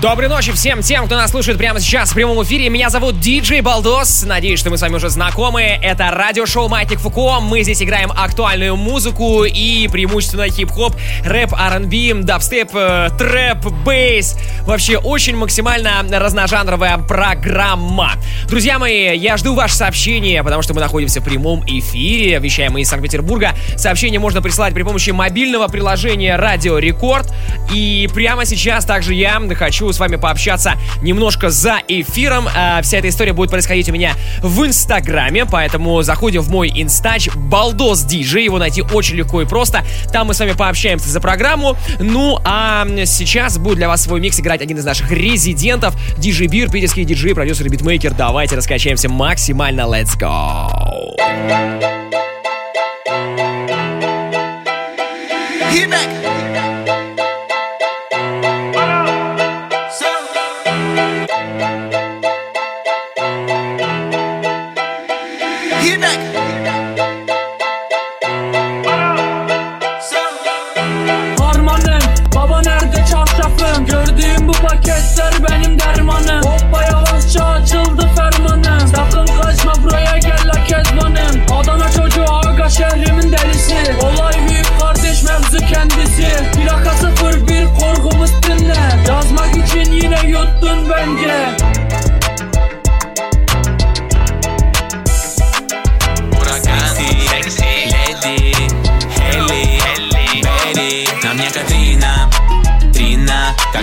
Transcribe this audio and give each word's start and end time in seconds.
Доброй 0.00 0.30
ночи 0.30 0.50
всем 0.52 0.80
тем, 0.80 1.04
кто 1.04 1.16
нас 1.16 1.30
слушает 1.30 1.58
прямо 1.58 1.78
сейчас 1.78 2.12
в 2.12 2.14
прямом 2.14 2.42
эфире. 2.42 2.70
Меня 2.70 2.88
зовут 2.88 3.20
Диджей 3.20 3.60
Балдос. 3.60 4.22
Надеюсь, 4.24 4.58
что 4.58 4.70
мы 4.70 4.78
с 4.78 4.80
вами 4.80 4.94
уже 4.94 5.10
знакомы. 5.10 5.60
Это 5.60 6.10
радиошоу 6.10 6.68
Маятник 6.68 7.00
Фуко. 7.00 7.38
Мы 7.40 7.62
здесь 7.64 7.82
играем 7.82 8.10
актуальную 8.10 8.76
музыку 8.76 9.44
и 9.44 9.88
преимущественно 9.88 10.48
хип-хоп, 10.48 10.96
рэп, 11.22 11.52
R&B, 11.52 12.22
дабстеп, 12.22 12.70
э, 12.72 13.10
трэп, 13.18 13.66
bass. 13.84 14.38
Вообще 14.62 14.96
очень 14.96 15.36
максимально 15.36 16.02
разножанровая 16.10 16.96
программа. 16.96 18.12
Друзья 18.48 18.78
мои, 18.78 19.14
я 19.18 19.36
жду 19.36 19.54
ваше 19.54 19.74
сообщение, 19.74 20.42
потому 20.42 20.62
что 20.62 20.72
мы 20.72 20.80
находимся 20.80 21.20
в 21.20 21.24
прямом 21.24 21.62
эфире. 21.66 22.38
Вещаем 22.38 22.78
из 22.78 22.88
Санкт-Петербурга. 22.88 23.54
Сообщение 23.76 24.18
можно 24.18 24.40
присылать 24.40 24.72
при 24.72 24.82
помощи 24.82 25.10
мобильного 25.10 25.68
приложения 25.68 26.36
Радио 26.36 26.78
Рекорд. 26.78 27.30
И 27.70 28.08
прямо 28.14 28.46
сейчас 28.46 28.86
также 28.86 29.12
я 29.12 29.38
хочу 29.54 29.89
с 29.92 29.98
вами 29.98 30.16
пообщаться 30.16 30.74
немножко 31.02 31.50
за 31.50 31.78
эфиром. 31.88 32.48
А, 32.54 32.82
вся 32.82 32.98
эта 32.98 33.08
история 33.08 33.32
будет 33.32 33.50
происходить 33.50 33.88
у 33.88 33.92
меня 33.92 34.14
в 34.40 34.64
Инстаграме, 34.64 35.46
поэтому 35.46 36.02
заходим 36.02 36.42
в 36.42 36.50
мой 36.50 36.70
инстач 36.74 37.28
Балдос 37.34 38.02
Диджей. 38.02 38.44
Его 38.44 38.58
найти 38.58 38.82
очень 38.82 39.16
легко 39.16 39.42
и 39.42 39.46
просто. 39.46 39.84
Там 40.12 40.28
мы 40.28 40.34
с 40.34 40.40
вами 40.40 40.52
пообщаемся 40.52 41.08
за 41.08 41.20
программу. 41.20 41.76
Ну, 41.98 42.38
а 42.44 42.86
сейчас 43.06 43.58
будет 43.58 43.76
для 43.76 43.88
вас 43.88 44.02
свой 44.02 44.20
микс 44.20 44.38
играть 44.40 44.62
один 44.62 44.78
из 44.78 44.84
наших 44.84 45.10
резидентов. 45.10 45.94
Диджей 46.18 46.46
Бир, 46.46 46.70
питерский 46.70 47.04
диджей, 47.04 47.34
продюсер 47.34 47.66
и 47.66 47.68
битмейкер. 47.68 48.14
Давайте 48.14 48.56
раскачаемся 48.56 49.08
максимально. 49.08 49.82
Let's 49.82 50.18
go! 50.18 50.70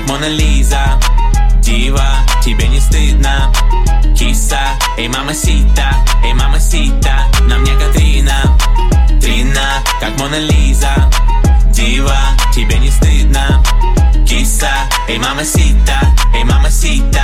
Мона 0.07 0.29
Лиза 0.29 0.99
Дива, 1.61 2.07
тебе 2.41 2.67
не 2.69 2.79
стыдно. 2.79 3.51
Киса, 4.17 4.59
эй, 4.97 5.09
мамасита, 5.09 5.93
эй, 6.23 6.33
мамасита 6.33 7.27
На 7.41 7.57
мне 7.57 7.73
Катрина, 7.73 8.57
Трина, 9.21 9.83
как 9.99 10.17
Мона 10.17 10.39
Лиза 10.39 11.09
Дива, 11.71 12.17
тебе 12.53 12.79
не 12.79 12.89
стыдно. 12.89 13.61
Киса, 14.25 14.71
эй, 15.07 15.17
мамасита, 15.19 15.99
эй, 16.35 16.43
мамасита. 16.43 17.23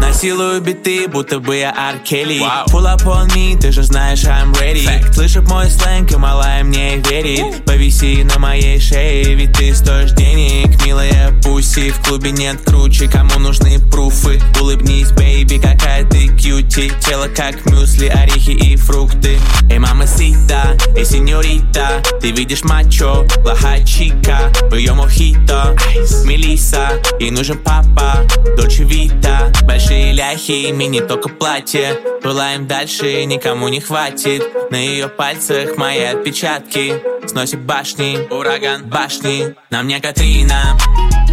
Насилую 0.00 0.60
биты, 0.60 1.08
будто 1.08 1.40
бы 1.40 1.56
я 1.56 1.74
Ар 1.76 1.98
Келли. 1.98 2.40
Pull 2.68 2.86
up 2.86 3.04
on 3.04 3.28
me, 3.34 3.58
ты 3.58 3.72
же 3.72 3.82
знаешь, 3.82 4.24
I'm 4.24 4.52
ready. 4.54 5.12
Слышит 5.12 5.48
мой 5.48 5.68
сленг, 5.70 6.12
и 6.12 6.16
малая 6.16 6.62
мне 6.64 6.96
верит. 6.96 7.64
Повиси 7.64 8.22
на 8.22 8.38
моей 8.38 8.80
шее, 8.80 9.34
ведь 9.34 9.52
ты 9.52 9.74
стоишь 9.74 10.12
денег 10.12 10.84
Милая 10.84 11.32
пуси, 11.42 11.90
в 11.90 12.00
клубе 12.00 12.30
нет 12.30 12.60
круче 12.64 13.08
Кому 13.08 13.38
нужны 13.38 13.78
пруфы? 13.90 14.40
Улыбнись, 14.60 15.10
бейби, 15.12 15.58
какая 15.58 16.04
ты 16.04 16.28
кьюти. 16.28 16.90
Тело 17.00 17.28
как 17.28 17.66
мюсли, 17.66 18.06
орехи 18.06 18.50
и 18.50 18.76
фрукты. 18.76 19.38
Эй, 19.70 19.78
мама 19.78 20.06
сита, 20.06 20.76
эй, 20.96 21.04
сеньорита. 21.04 22.02
Ты 22.20 22.30
видишь 22.30 22.64
мачо, 22.64 23.26
плохая 23.42 23.84
чика. 23.84 24.52
В 24.70 24.74
ее 24.74 24.94
мохито, 24.94 25.76
Мелиса 26.24 27.00
Ей 27.18 27.30
нужен 27.30 27.58
папа, 27.58 28.26
Дольче 28.56 28.84
Вита. 28.84 29.52
Большие 29.62 30.12
ляхи, 30.12 30.70
мини 30.70 31.00
только 31.00 31.28
платье. 31.28 31.98
Пылаем 32.22 32.66
дальше, 32.66 33.24
никому 33.24 33.68
не 33.68 33.80
хватит. 33.80 34.42
На 34.70 34.76
ее 34.76 35.08
пальцах 35.08 35.76
мои 35.76 36.02
отпечатки. 36.02 37.02
Сносит 37.26 37.60
башни, 37.60 38.26
ураган 38.30 38.84
башни. 38.84 39.54
На 39.70 39.82
мне 39.82 40.00
Катрина, 40.00 40.78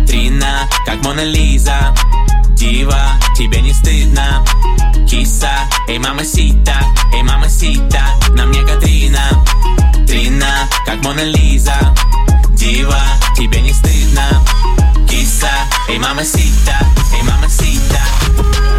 Трина, 0.08 0.68
как 0.86 1.04
Мона 1.04 1.24
Лиза 1.24 1.94
Дива, 2.56 3.00
тебе 3.38 3.62
не 3.62 3.74
стыдно? 3.74 4.46
Киса, 5.10 5.52
эй, 5.88 6.00
мамасита, 6.00 6.76
эй, 7.14 7.22
мамасита 7.22 8.02
На 8.30 8.46
мне 8.46 8.64
Катрина, 8.64 9.22
Трина, 10.08 10.70
как 10.86 11.04
Мона 11.04 11.24
Лиза 11.24 11.76
Дива, 12.52 13.02
тебе 13.38 13.62
не 13.62 13.72
стыдно 13.72 14.75
mamacita, 15.46 15.86
hey 15.88 15.98
mamacita, 16.00 16.78
hey 17.12 17.22
mamacita. 17.22 18.02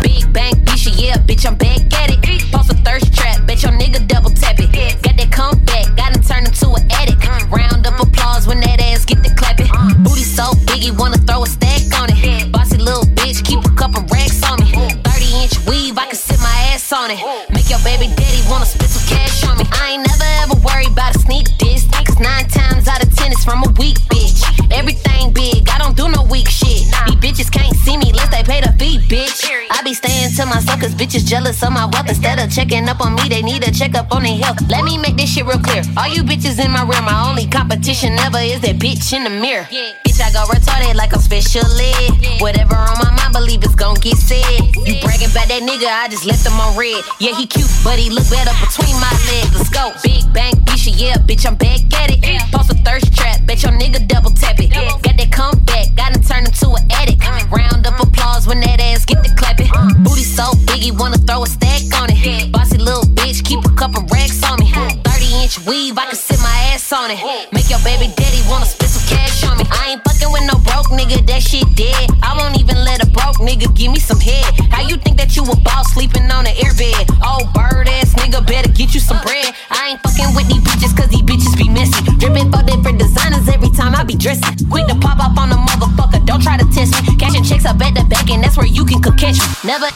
Big 0.03 0.33
bang, 0.33 0.55
bitch, 0.65 0.91
yeah, 0.99 1.17
bitch, 1.17 1.47
I'm 1.47 1.55
back 1.55 1.81
at 1.95 2.11
it. 2.11 2.43
Post 2.51 2.73
a 2.73 2.77
thirst 2.83 3.15
trap, 3.15 3.47
bet 3.47 3.63
your 3.63 3.73
nigga 3.73 4.07
double 4.07 4.31
tap 4.31 4.59
it. 4.59 4.73
Got 5.03 5.17
that 5.17 5.31
comeback, 5.31 5.97
gotta 5.97 6.21
turn 6.21 6.45
him 6.45 6.53
to 6.53 6.75
an 6.75 6.91
addict. 6.91 7.23
Round 7.51 7.87
up 7.87 8.01
applause 8.01 8.47
when 8.47 8.61
that 8.61 8.81
ass 8.81 9.05
get 9.05 9.23
the 9.23 9.31
clapping. 9.31 9.71
Booty 10.03 10.25
so 10.25 10.55
big, 10.67 10.83
he 10.83 10.91
wanna 10.91 11.19
throw 11.19 11.45
a 11.45 11.47
stack 11.47 11.83
on 12.01 12.11
it. 12.11 12.51
Bossy 12.51 12.79
little 12.79 13.07
bitch, 13.15 13.45
keep 13.45 13.63
a 13.65 13.71
couple 13.77 14.03
racks 14.11 14.43
on 14.43 14.59
me. 14.61 14.73
30 14.75 15.43
inch 15.43 15.55
weave, 15.67 15.97
I 15.99 16.07
can 16.07 16.17
sit 16.17 16.41
my 16.41 16.75
ass 16.75 16.93
on 16.93 17.11
it. 17.11 17.21
Make 17.51 17.71
your 17.71 17.81
baby 17.87 18.11
daddy 18.17 18.43
wanna 18.51 18.67
spit 18.67 18.91
some 18.91 19.07
cash 19.07 19.45
on 19.47 19.59
me. 19.59 19.65
I 19.71 19.95
ain't 19.95 20.07
never 20.07 20.31
ever 20.43 20.57
worried 20.67 20.91
about 20.91 21.15
a 21.15 21.19
sneak 21.19 21.47
diss. 21.59 21.87
Cause 21.87 22.19
nine 22.19 22.49
times 22.49 22.89
out 22.89 23.03
of 23.03 23.15
ten, 23.15 23.31
it's 23.31 23.45
from 23.45 23.63
a 23.63 23.71
weak 23.79 23.99
bitch. 24.11 24.43
Everything 24.77 25.33
big, 25.33 25.69
I 25.71 25.79
don't 25.79 25.97
do 25.97 26.07
no 26.09 26.23
weak 26.31 26.49
shit. 26.49 26.85
These 27.09 27.17
bitches 27.25 27.51
can't 27.51 27.75
see 27.77 27.97
me 27.97 28.11
unless 28.11 28.29
they 28.29 28.43
pay 28.45 28.61
the 28.61 28.73
fee, 28.77 29.01
bitch. 29.09 29.41
I 29.71 29.81
be 29.83 29.95
staying 29.95 30.37
to 30.37 30.45
myself 30.45 30.81
cause 30.81 30.95
bitches 30.95 31.25
jealous 31.25 31.63
of 31.63 31.73
my 31.73 31.87
wealth. 31.87 32.09
Instead 32.09 32.39
of 32.39 32.53
checking 32.53 32.87
up 32.87 33.01
on 33.01 33.15
me, 33.15 33.25
they 33.29 33.41
need 33.41 33.67
a 33.67 33.73
checkup 33.73 34.13
on 34.13 34.25
their 34.25 34.37
health. 34.37 34.61
Let 34.69 34.85
me 34.85 34.99
make 34.99 35.17
this 35.17 35.33
shit 35.33 35.47
real 35.47 35.59
clear. 35.59 35.83
All 35.97 36.09
you 36.09 36.23
bitches 36.23 36.63
in 36.63 36.71
my 36.71 36.85
rear, 36.85 37.01
my 37.01 37.25
only 37.27 37.47
competition 37.47 38.13
ever 38.21 38.39
is 38.39 38.61
that 38.61 38.77
bitch 38.77 39.17
in 39.17 39.25
the 39.25 39.31
mirror. 39.31 39.65
Bitch, 39.65 40.21
I 40.21 40.29
go 40.37 40.45
retarded 40.45 40.95
like 40.95 41.15
I'm 41.15 41.21
special 41.25 41.65
ed. 41.65 42.41
Whatever 42.45 42.77
on 42.77 43.01
my 43.01 43.17
mind, 43.17 43.33
believe 43.33 43.65
it's 43.65 43.75
gon' 43.75 43.97
get 44.05 44.19
said. 44.19 44.61
You 44.85 45.01
bragging 45.01 45.33
about 45.33 45.49
that 45.49 45.65
nigga, 45.65 45.89
I 45.89 46.09
just 46.13 46.27
left 46.27 46.45
him 46.45 46.61
on 46.61 46.77
red. 46.77 47.01
Yeah, 47.19 47.33
he 47.33 47.47
cute, 47.47 47.71
but 47.83 47.99
he 47.99 48.11
look 48.11 48.29
better 48.29 48.53
between 48.61 48.93
my 49.01 49.13
legs. 49.33 49.57
Let's 49.57 49.73
go. 49.73 49.97
Big 50.05 50.21
bang, 50.37 50.53
bitch, 50.69 50.93
yeah, 50.93 51.17
bitch, 51.17 51.47
I'm 51.49 51.57
back 51.57 51.81
at 51.97 52.13
it. 52.13 52.21
Post 52.53 52.71
a 52.71 52.77
thirst 52.85 53.17
trap, 53.17 53.41
bet 53.47 53.63
your 53.63 53.73
nigga 53.73 54.07
double 54.07 54.31
tap 54.31 54.61
it. 54.61 54.66
Got 54.73 55.03
that 55.17 55.33
comeback, 55.33 55.95
got 55.97 56.17
him 56.17 56.23
turned 56.23 56.49
into 56.49 56.71
an 56.71 56.91
addict. 56.91 57.23
Round 57.51 57.87
up 57.87 58.01
applause 58.01 58.47
when 58.47 58.61
that 58.61 58.81
ass 58.81 59.05
get 59.05 59.23
the 59.23 59.31
clapping. 59.37 60.06
So 60.37 60.53
big, 60.69 60.85
he 60.85 60.93
wanna 60.93 61.17
throw 61.17 61.45
a 61.45 61.47
stack 61.49 61.81
on 61.97 62.13
it. 62.13 62.53
Bossy 62.53 62.77
little 62.77 63.09
bitch, 63.17 63.43
keep 63.43 63.65
a 63.65 63.73
couple 63.73 64.05
racks 64.13 64.45
on 64.45 64.61
me. 64.61 64.69
30 64.69 65.33
inch 65.41 65.57
weave, 65.65 65.97
I 65.97 66.13
can 66.13 66.15
sit 66.15 66.37
my 66.45 66.77
ass 66.77 66.93
on 66.93 67.09
it. 67.09 67.17
Make 67.57 67.71
your 67.73 67.81
baby 67.81 68.13
daddy 68.13 68.45
wanna 68.45 68.69
spit 68.69 68.91
some 68.93 69.09
cash 69.09 69.49
on 69.49 69.57
me. 69.57 69.65
I 69.73 69.97
ain't 69.97 70.05
fucking 70.05 70.29
with 70.29 70.45
no 70.45 70.61
broke 70.61 70.93
nigga, 70.93 71.25
that 71.25 71.41
shit 71.41 71.65
dead. 71.73 72.13
I 72.21 72.37
won't 72.37 72.61
even 72.61 72.77
let 72.85 73.01
a 73.01 73.09
broke 73.09 73.41
nigga 73.41 73.73
give 73.73 73.91
me 73.91 73.99
some 73.99 74.21
head. 74.21 74.45
How 74.69 74.85
you 74.85 75.01
think 75.01 75.17
that 75.17 75.37
you 75.37 75.43
a 75.43 75.57
boss 75.65 75.95
sleeping 75.95 76.29
on 76.29 76.45
an 76.45 76.53
airbed? 76.61 77.17
Oh, 77.25 77.41
bird 77.57 77.89
ass 77.89 78.13
nigga, 78.21 78.45
better 78.47 78.69
get 78.69 78.93
you 78.93 79.01
some 79.01 79.17
bread. 79.25 79.57
I 79.73 79.97
ain't 79.97 80.01
fucking 80.05 80.37
with 80.37 80.53
these 80.53 80.61
bitches 80.61 80.93
cause 80.93 81.09
these 81.09 81.25
bitches 81.25 81.57
be 81.57 81.65
messy. 81.73 82.05
Dripping 82.21 82.53
for 82.53 82.61
different 82.61 83.01
designers 83.01 83.49
every 83.49 83.73
time 83.73 83.97
I 83.97 84.05
be 84.05 84.15
dressing. 84.15 84.69
Quick 84.69 84.85
to 84.93 84.97
pop 85.01 85.17
up 85.17 85.33
on 85.41 85.49
a 85.49 85.57
motherfucker, 85.57 86.21
don't 86.29 86.43
try 86.45 86.61
to 86.61 86.69
test 86.77 86.93
me. 87.01 87.17
Cashing 87.17 87.43
checks 87.43 87.65
up 87.65 87.81
at 87.81 87.97
the 87.97 88.05
bank 88.05 88.29
and 88.29 88.45
that's 88.45 88.59
where 88.61 88.69
you 88.69 88.85
can 88.85 89.01
cook 89.01 89.17
catch 89.17 89.41
me. 89.41 89.49
Never. 89.65 89.89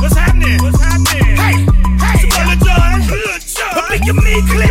What's 0.00 0.16
happening? 0.16 0.58
What's 0.62 0.80
happening? 0.80 1.36
Hey, 1.36 1.66
hey, 1.98 2.26
it's 2.26 2.36
Lil 2.36 2.58
Jon. 2.62 3.00
Lil 3.10 3.38
Jon. 3.42 3.72
But 3.74 3.84
pick 3.90 4.04
your 4.06 4.14
me 4.14 4.42
click. 4.50 4.70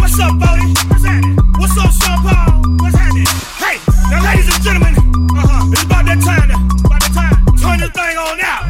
What's 0.00 0.18
up, 0.20 0.38
Bodie? 0.38 0.72
What's 0.88 1.04
happening? 1.04 1.38
What's 1.58 1.76
up, 1.78 1.92
Sean 1.92 2.18
Paul? 2.24 2.62
What's 2.80 2.96
happening? 2.96 3.26
Hey, 3.60 3.76
now 4.10 4.24
ladies 4.24 4.48
and 4.52 4.62
gentlemen, 4.64 4.94
uh-huh, 5.36 5.72
it's 5.72 5.82
about 5.82 6.04
that 6.06 6.20
time 6.20 6.48
to, 6.48 6.56
about 6.86 7.00
that 7.00 7.12
time, 7.14 7.36
turn 7.56 7.78
this 7.80 7.90
thing 7.90 8.16
on 8.16 8.40
out. 8.40 8.61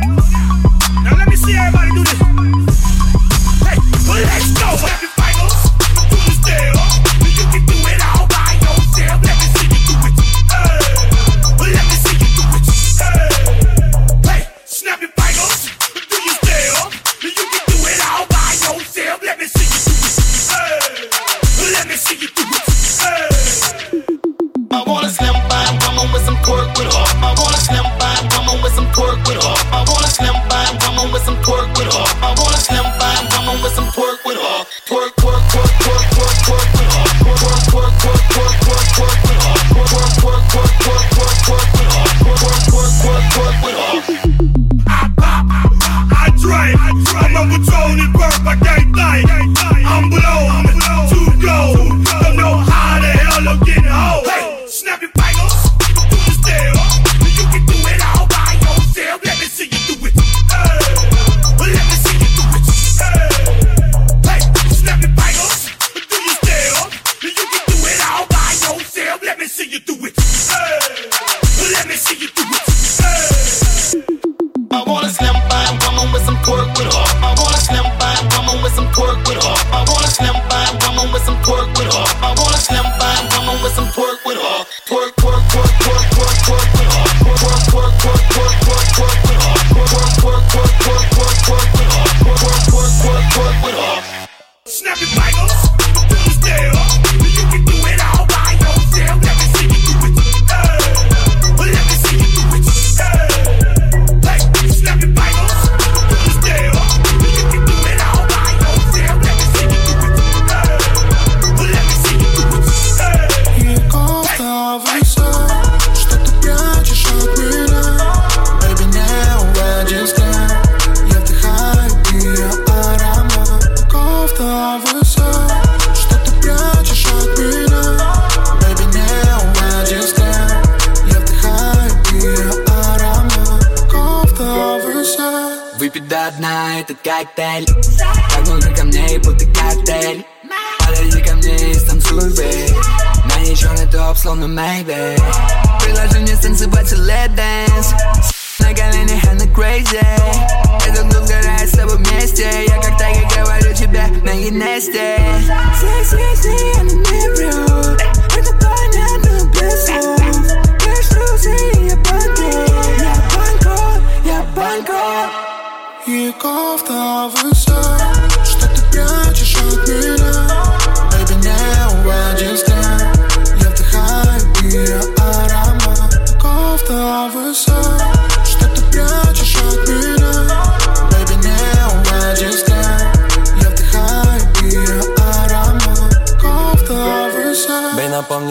some 33.75 33.87
twerk 33.87 34.25
with 34.25 34.37
her. 34.37 34.65
Twerk, 34.87 35.15
twerk, 35.17 35.43
twerk. 35.51 35.62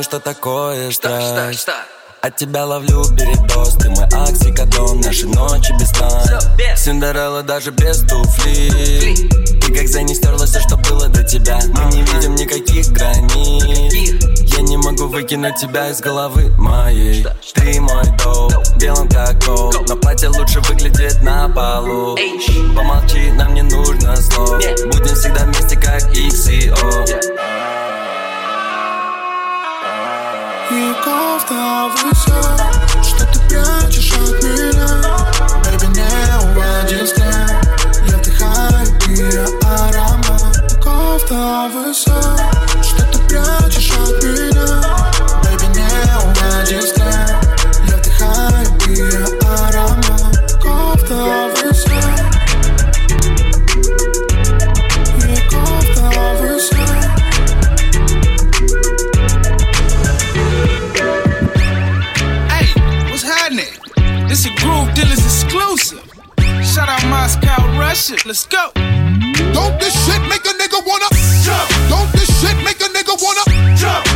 помню, 0.01 0.03
что 0.03 0.19
такое 0.19 0.91
страсть. 0.91 1.61
что. 1.61 1.73
От 2.21 2.35
тебя 2.35 2.65
ловлю 2.65 3.03
передоз, 3.15 3.75
ты 3.77 3.89
мой 3.89 4.05
оксикодон 4.05 4.99
а 4.99 5.07
Наши 5.07 5.27
ночи 5.27 5.73
без 5.79 5.89
сна. 5.89 6.23
Синдерелла 6.75 7.41
даже 7.41 7.71
без 7.71 8.01
туфли. 8.01 8.69
И 9.67 9.73
как 9.73 9.87
за 9.87 10.03
ней 10.03 10.13
стерла 10.13 10.45
все, 10.45 10.59
что 10.59 10.77
было 10.77 11.07
до 11.07 11.23
тебя. 11.23 11.59
Мы 11.73 11.91
не 11.91 12.01
видим 12.03 12.35
никаких 12.35 12.89
границ. 12.89 14.23
Я 14.55 14.61
не 14.61 14.77
могу 14.77 15.07
выкинуть 15.07 15.55
тебя 15.55 15.89
из 15.89 15.99
головы 15.99 16.51
моей. 16.57 17.25
Ты 17.55 17.81
мой 17.81 18.05
доп, 18.23 18.53
белым 18.77 19.09
как 19.09 19.43
кол. 19.43 19.73
Но 19.87 19.95
платье 19.95 20.29
лучше 20.29 20.59
выглядит 20.61 21.23
на 21.23 21.49
полу. 21.49 22.15
Помолчи, 22.75 23.31
нам 23.31 23.55
не 23.55 23.63
нужно 23.63 24.15
слов. 24.15 24.61
Будем 24.85 25.15
всегда 25.15 25.45
вместе, 25.45 25.75
как 25.75 26.03
X 26.15 26.49
и 26.49 26.69
O 26.69 27.60
Кофта 31.03 31.89
выше 31.97 32.41
Что 33.03 33.25
ты 33.25 33.39
прячешь 33.49 34.13
от 34.13 34.41
меня? 34.41 35.03
Baby, 35.65 35.87
не 35.89 36.07
уводи 36.45 37.05
с 37.05 37.13
Я 38.07 38.17
вдыхаю 38.17 38.87
ее 39.09 39.45
аромат 39.63 40.79
Кофта 40.81 41.69
выше 41.73 42.15
Что 42.81 43.03
ты 43.11 43.17
прячешь 43.27 43.91
от 43.91 44.23
меня? 44.23 44.80
my 67.91 67.95
shit. 67.95 68.25
Let's 68.25 68.45
go. 68.45 68.71
Don't 68.73 69.77
this 69.81 69.93
shit 70.05 70.21
make 70.29 70.45
a 70.45 70.53
nigga 70.61 70.79
wanna 70.87 71.09
jump? 71.43 71.69
Don't 71.89 72.09
this 72.13 72.29
shit 72.39 72.55
make 72.63 72.79
a 72.79 72.89
nigga 72.95 73.21
wanna 73.21 73.75
jump? 73.75 74.10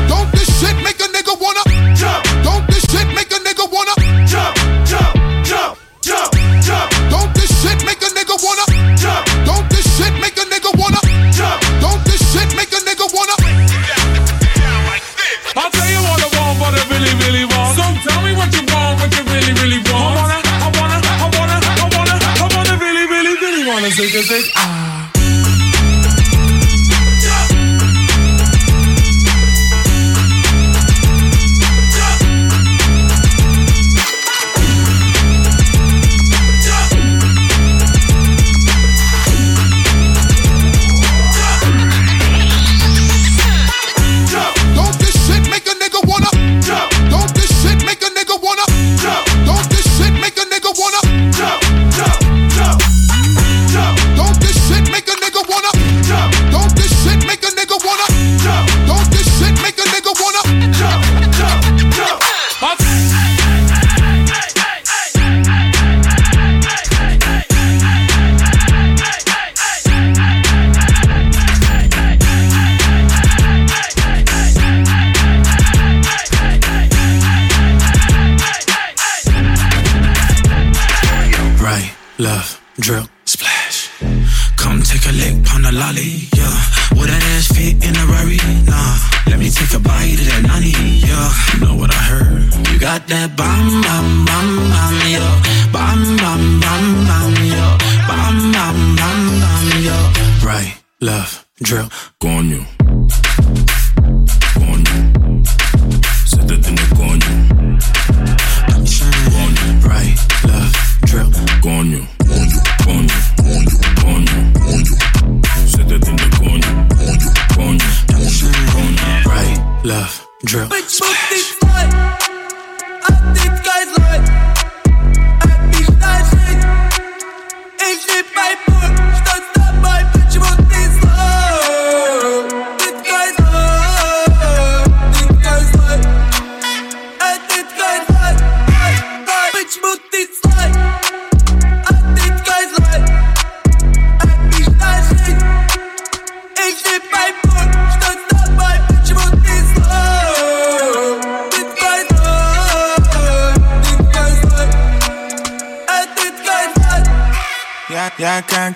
drill. 120.56 120.70
Bitch, 120.70 121.45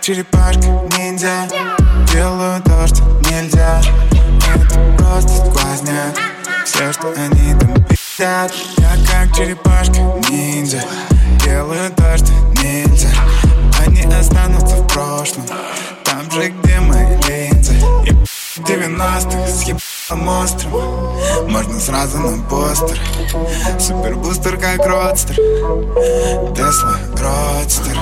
черепашка 0.09 0.67
ниндзя. 0.97 1.47
Делаю 2.11 2.63
то, 2.63 2.87
что 2.87 3.03
нельзя. 3.29 3.79
Это 4.55 4.79
просто 4.97 5.29
сквозняк 5.29 6.17
Все, 6.65 6.91
что 6.91 7.13
они 7.15 7.53
там 7.59 7.75
пи***ят. 7.85 8.51
Я 8.79 8.93
как 9.07 9.35
черепашка 9.35 9.99
ниндзя. 10.31 10.83
Делаю 11.45 11.91
то, 11.91 12.17
что 12.17 12.31
нельзя 12.59 13.09
Они 13.85 14.01
останутся 14.11 14.77
в 14.77 14.87
прошлом. 14.87 15.45
Там 16.03 16.31
же, 16.31 16.49
где 16.49 16.79
мои 16.79 17.05
линзы. 17.27 17.75
И 18.05 18.09
90-х 18.61 19.47
съеб 19.47 19.77
ебаным 20.09 20.25
монстром 20.25 20.71
Можно 21.49 21.79
сразу 21.79 22.17
на 22.17 22.43
постер. 22.49 22.99
Супербустер 23.79 24.57
как 24.57 24.85
родстер. 24.85 25.35
Тесла 26.55 26.99
родстер. 27.17 27.97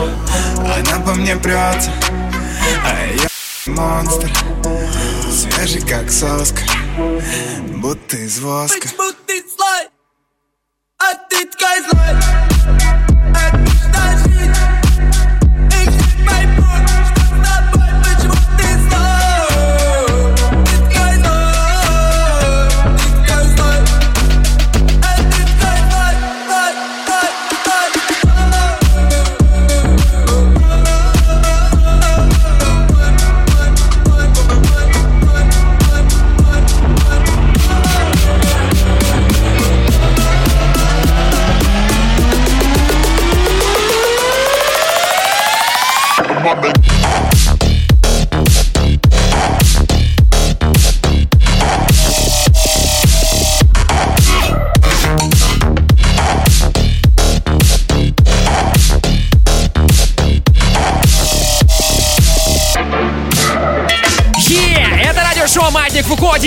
Она 0.60 1.04
по 1.06 1.14
мне 1.14 1.36
прется. 1.36 1.92
А 2.84 3.06
я 3.14 3.28
монстр. 3.74 4.30
Свежий 5.32 5.82
как 5.82 6.10
соска. 6.12 6.62
Будто 7.76 8.18
из 8.18 8.40
воска. 8.40 8.88
Будто 8.98 9.34
слой, 9.56 9.88
а 11.00 11.14
ты 11.30 11.46
ткань 11.46 11.84
злой 11.84 12.57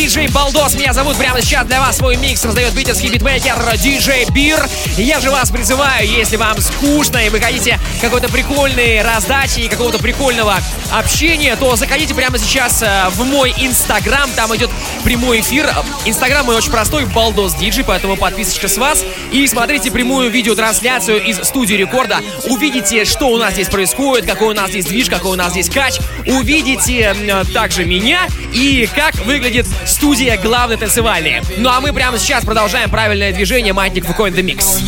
диджей 0.01 0.29
Балдос. 0.29 0.77
Меня 0.77 0.95
зовут 0.95 1.19
прямо 1.19 1.43
сейчас 1.43 1.67
для 1.67 1.79
вас 1.79 1.99
свой 1.99 2.17
микс 2.17 2.43
раздает 2.43 2.73
питерский 2.75 3.11
битмейкер 3.11 3.77
диджей 3.77 4.25
Бир. 4.31 4.67
Я 4.97 5.21
же 5.21 5.31
вас 5.31 5.51
призываю, 5.51 6.09
если 6.09 6.37
вам 6.37 6.59
скучно 6.63 7.19
и 7.19 7.29
вы 7.29 7.39
хотите 7.39 7.79
какой-то 8.01 8.31
прикольной 8.31 9.03
раздачи 9.03 9.61
и 9.61 9.69
какого-то 9.69 9.99
прикольного 9.99 10.57
общения, 10.91 11.55
то 11.57 11.77
заходите 11.77 12.15
прямо 12.15 12.39
сейчас 12.39 12.83
э, 12.83 13.11
в 13.11 13.25
мой 13.27 13.53
инстаграм, 13.59 14.31
там 14.31 14.57
идет 14.57 14.71
прямой 15.11 15.41
эфир. 15.41 15.69
Инстаграм 16.05 16.47
мой 16.47 16.55
очень 16.55 16.71
простой, 16.71 17.05
Балдос 17.05 17.55
Диджей, 17.55 17.83
поэтому 17.83 18.17
подписочка 18.17 18.69
с 18.69 18.79
вас. 18.79 19.05
И 19.33 19.45
смотрите 19.49 19.91
прямую 19.91 20.31
видеотрансляцию 20.31 21.21
из 21.25 21.39
студии 21.39 21.75
рекорда. 21.75 22.21
Увидите, 22.49 23.05
что 23.05 23.27
у 23.27 23.37
нас 23.37 23.55
здесь 23.55 23.67
происходит, 23.67 24.25
какой 24.25 24.51
у 24.51 24.55
нас 24.55 24.71
здесь 24.71 24.85
движ, 24.85 25.11
какой 25.11 25.33
у 25.33 25.35
нас 25.35 25.51
здесь 25.51 25.69
кач. 25.69 25.99
Увидите 26.29 27.13
э, 27.13 27.45
также 27.53 27.87
меня 27.87 28.29
и 28.53 28.89
как 28.95 29.17
выглядит 29.25 29.67
студия 29.85 30.37
главной 30.37 30.77
танцевальной. 30.77 31.43
Ну 31.57 31.69
а 31.71 31.81
мы 31.81 31.93
прямо 31.93 32.17
сейчас 32.17 32.45
продолжаем 32.45 32.89
правильное 32.89 33.33
движение 33.33 33.73
Маятник 33.73 34.07
Фуко 34.07 34.29
in 34.29 34.37
the 34.37 34.45
Mix. 34.45 34.81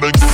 Quit 0.00 0.25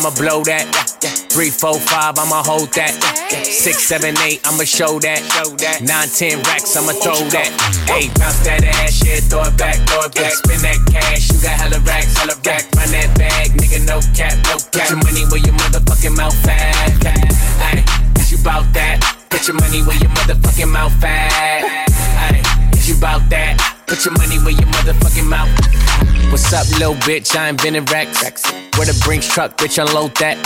I'ma 0.00 0.16
blow 0.16 0.40
that. 0.48 0.64
Three, 1.28 1.52
four, 1.52 1.76
five, 1.76 2.16
I'ma 2.16 2.40
hold 2.40 2.72
that. 2.72 2.96
Six, 3.44 3.84
seven, 3.84 4.16
eight, 4.24 4.40
I'ma 4.48 4.64
show 4.64 4.96
that. 4.96 5.20
Nine, 5.84 6.08
ten 6.08 6.40
racks, 6.48 6.72
I'ma 6.72 6.96
throw 7.04 7.20
that. 7.36 7.52
Eight, 7.92 8.08
bounce 8.16 8.40
that 8.48 8.64
ass, 8.64 9.04
yeah, 9.04 9.20
throw 9.28 9.44
it 9.44 9.52
back, 9.60 9.76
throw 9.84 10.08
it 10.08 10.16
back. 10.16 10.32
Spin 10.40 10.64
that 10.64 10.80
cash, 10.88 11.28
you 11.28 11.36
got 11.44 11.52
hella 11.52 11.84
racks, 11.84 12.16
hella 12.16 12.32
rack. 12.48 12.64
Run 12.72 12.88
that 12.96 13.12
bag, 13.20 13.52
nigga, 13.60 13.84
no 13.84 14.00
cap, 14.16 14.40
no 14.48 14.56
cap. 14.72 14.72
Put 14.72 14.88
your 14.88 15.04
money 15.04 15.28
where 15.28 15.44
your 15.44 15.56
motherfucking 15.60 16.16
mouth 16.16 16.48
at. 16.48 16.96
Ay, 17.60 17.84
you 18.32 18.40
bout 18.40 18.64
that? 18.72 19.04
Put 19.28 19.44
your 19.52 19.60
money 19.60 19.84
where 19.84 20.00
your 20.00 20.08
motherfucking 20.16 20.72
mouth 20.72 21.04
at. 21.04 21.29
Put 23.90 24.04
your 24.04 24.14
money 24.14 24.38
where 24.38 24.54
your 24.54 24.70
motherfucking 24.70 25.26
mouth. 25.26 25.50
What's 26.30 26.52
up, 26.52 26.62
little 26.78 26.94
bitch? 27.02 27.34
I 27.34 27.48
invented 27.48 27.90
racks. 27.90 28.22
Where 28.78 28.86
the 28.86 28.94
Brinks 29.02 29.26
truck, 29.26 29.56
bitch, 29.56 29.82
unload 29.82 30.14
that. 30.22 30.38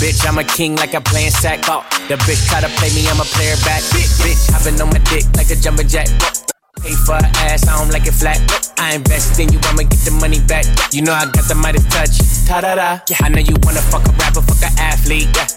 Bitch, 0.00 0.24
I'm 0.26 0.38
a 0.38 0.44
king 0.44 0.76
like 0.76 0.94
I'm 0.94 1.02
playing 1.02 1.30
sack. 1.30 1.60
Oh, 1.68 1.84
the 2.08 2.16
bitch 2.24 2.40
try 2.48 2.62
to 2.64 2.72
play 2.80 2.88
me, 2.96 3.04
I'm 3.04 3.20
a 3.20 3.28
player 3.36 3.52
back. 3.68 3.84
Bitch, 3.92 4.48
hopping 4.48 4.80
on 4.80 4.88
my 4.88 4.98
dick 5.12 5.28
like 5.36 5.50
a 5.50 5.56
jumping 5.60 5.88
jack. 5.88 6.08
Pay 6.80 6.96
for 7.04 7.20
her 7.20 7.30
ass, 7.52 7.68
I 7.68 7.76
don't 7.76 7.92
like 7.92 8.08
it 8.08 8.16
flat. 8.16 8.40
I 8.80 8.94
invest 8.94 9.38
in 9.38 9.52
you, 9.52 9.60
I'ma 9.68 9.84
get 9.84 10.00
the 10.08 10.16
money 10.16 10.40
back. 10.48 10.64
You 10.90 11.02
know 11.02 11.12
I 11.12 11.28
got 11.28 11.44
the 11.52 11.54
mighty 11.54 11.84
touch. 11.92 12.16
Ta 12.48 12.64
da 12.64 12.80
da. 12.80 13.04
Yeah, 13.12 13.20
I 13.20 13.28
know 13.28 13.44
you 13.44 13.60
wanna 13.60 13.84
fuck 13.92 14.08
a 14.08 14.12
rapper, 14.16 14.40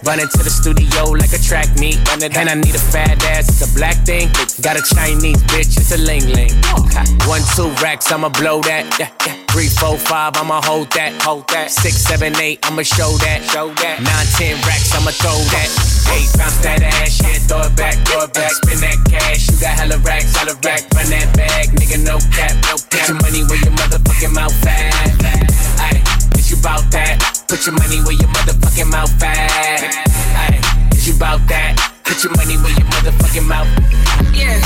Run 0.04 0.20
into 0.20 0.44
the 0.44 0.52
studio 0.52 1.16
like 1.16 1.32
a 1.32 1.40
track 1.40 1.72
meet. 1.80 1.96
And 2.12 2.50
I 2.50 2.56
need 2.56 2.76
a 2.76 2.84
fat 2.92 3.24
ass, 3.24 3.48
it's 3.48 3.64
a 3.64 3.72
black 3.76 3.96
thing. 4.04 4.28
Got 4.60 4.76
a 4.76 4.84
Chinese 4.84 5.42
bitch, 5.48 5.80
it's 5.80 5.96
a 5.96 5.98
ling 5.98 6.28
ling. 6.28 6.52
One, 7.24 7.42
two 7.56 7.72
racks, 7.80 8.12
I'ma 8.12 8.28
blow 8.28 8.60
that. 8.68 8.84
Three, 9.52 9.70
four, 9.70 9.98
five, 9.98 10.36
I'ma 10.36 10.60
hold 10.62 10.92
that. 10.92 11.16
Hold 11.24 11.48
that. 11.50 11.72
Six, 11.72 11.96
seven, 12.04 12.36
eight, 12.36 12.60
I'ma 12.64 12.84
show 12.84 13.16
that. 13.24 13.48
Show 13.48 13.72
that. 13.80 14.04
Nine, 14.04 14.28
ten 14.36 14.60
racks, 14.68 14.92
I'ma 14.92 15.12
throw 15.12 15.40
that. 15.56 15.70
Eight, 16.12 16.28
bounce 16.36 16.60
that 16.68 16.84
ass, 16.84 17.24
yeah, 17.24 17.40
throw 17.48 17.64
it 17.64 17.76
back, 17.76 17.96
throw 18.04 18.28
it 18.28 18.34
back. 18.34 18.52
Spin 18.60 18.84
that 18.84 19.00
cash, 19.08 19.48
you 19.48 19.56
got 19.64 19.80
hella 19.80 19.98
racks, 20.04 20.36
hella 20.36 20.60
rack. 20.68 20.84
Run 20.92 21.08
that 21.16 21.32
bag, 21.32 21.72
nigga, 21.80 22.04
no 22.04 22.20
cap, 22.36 22.52
no 22.68 22.76
cap. 22.92 22.92
Put 22.92 23.08
your 23.08 23.20
money 23.24 23.42
where 23.48 23.62
your 23.64 23.72
motherfucking 23.72 24.34
mouth 24.36 24.68
at. 24.68 25.14
You 25.93 25.93
bout 26.64 26.88
that? 26.96 27.20
Put 27.52 27.68
your 27.68 27.76
money 27.76 28.00
where 28.08 28.16
your 28.16 28.32
motherfucking 28.32 28.88
mouth 28.88 29.12
at. 29.20 29.84
Ay, 30.40 30.56
is 30.96 31.06
you 31.06 31.14
bout 31.20 31.44
that? 31.52 31.76
Put 32.08 32.24
your 32.24 32.32
money 32.40 32.56
where 32.64 32.72
your 32.72 32.88
motherfucking 32.88 33.44
mouth. 33.44 33.68
Yeah. 34.32 34.64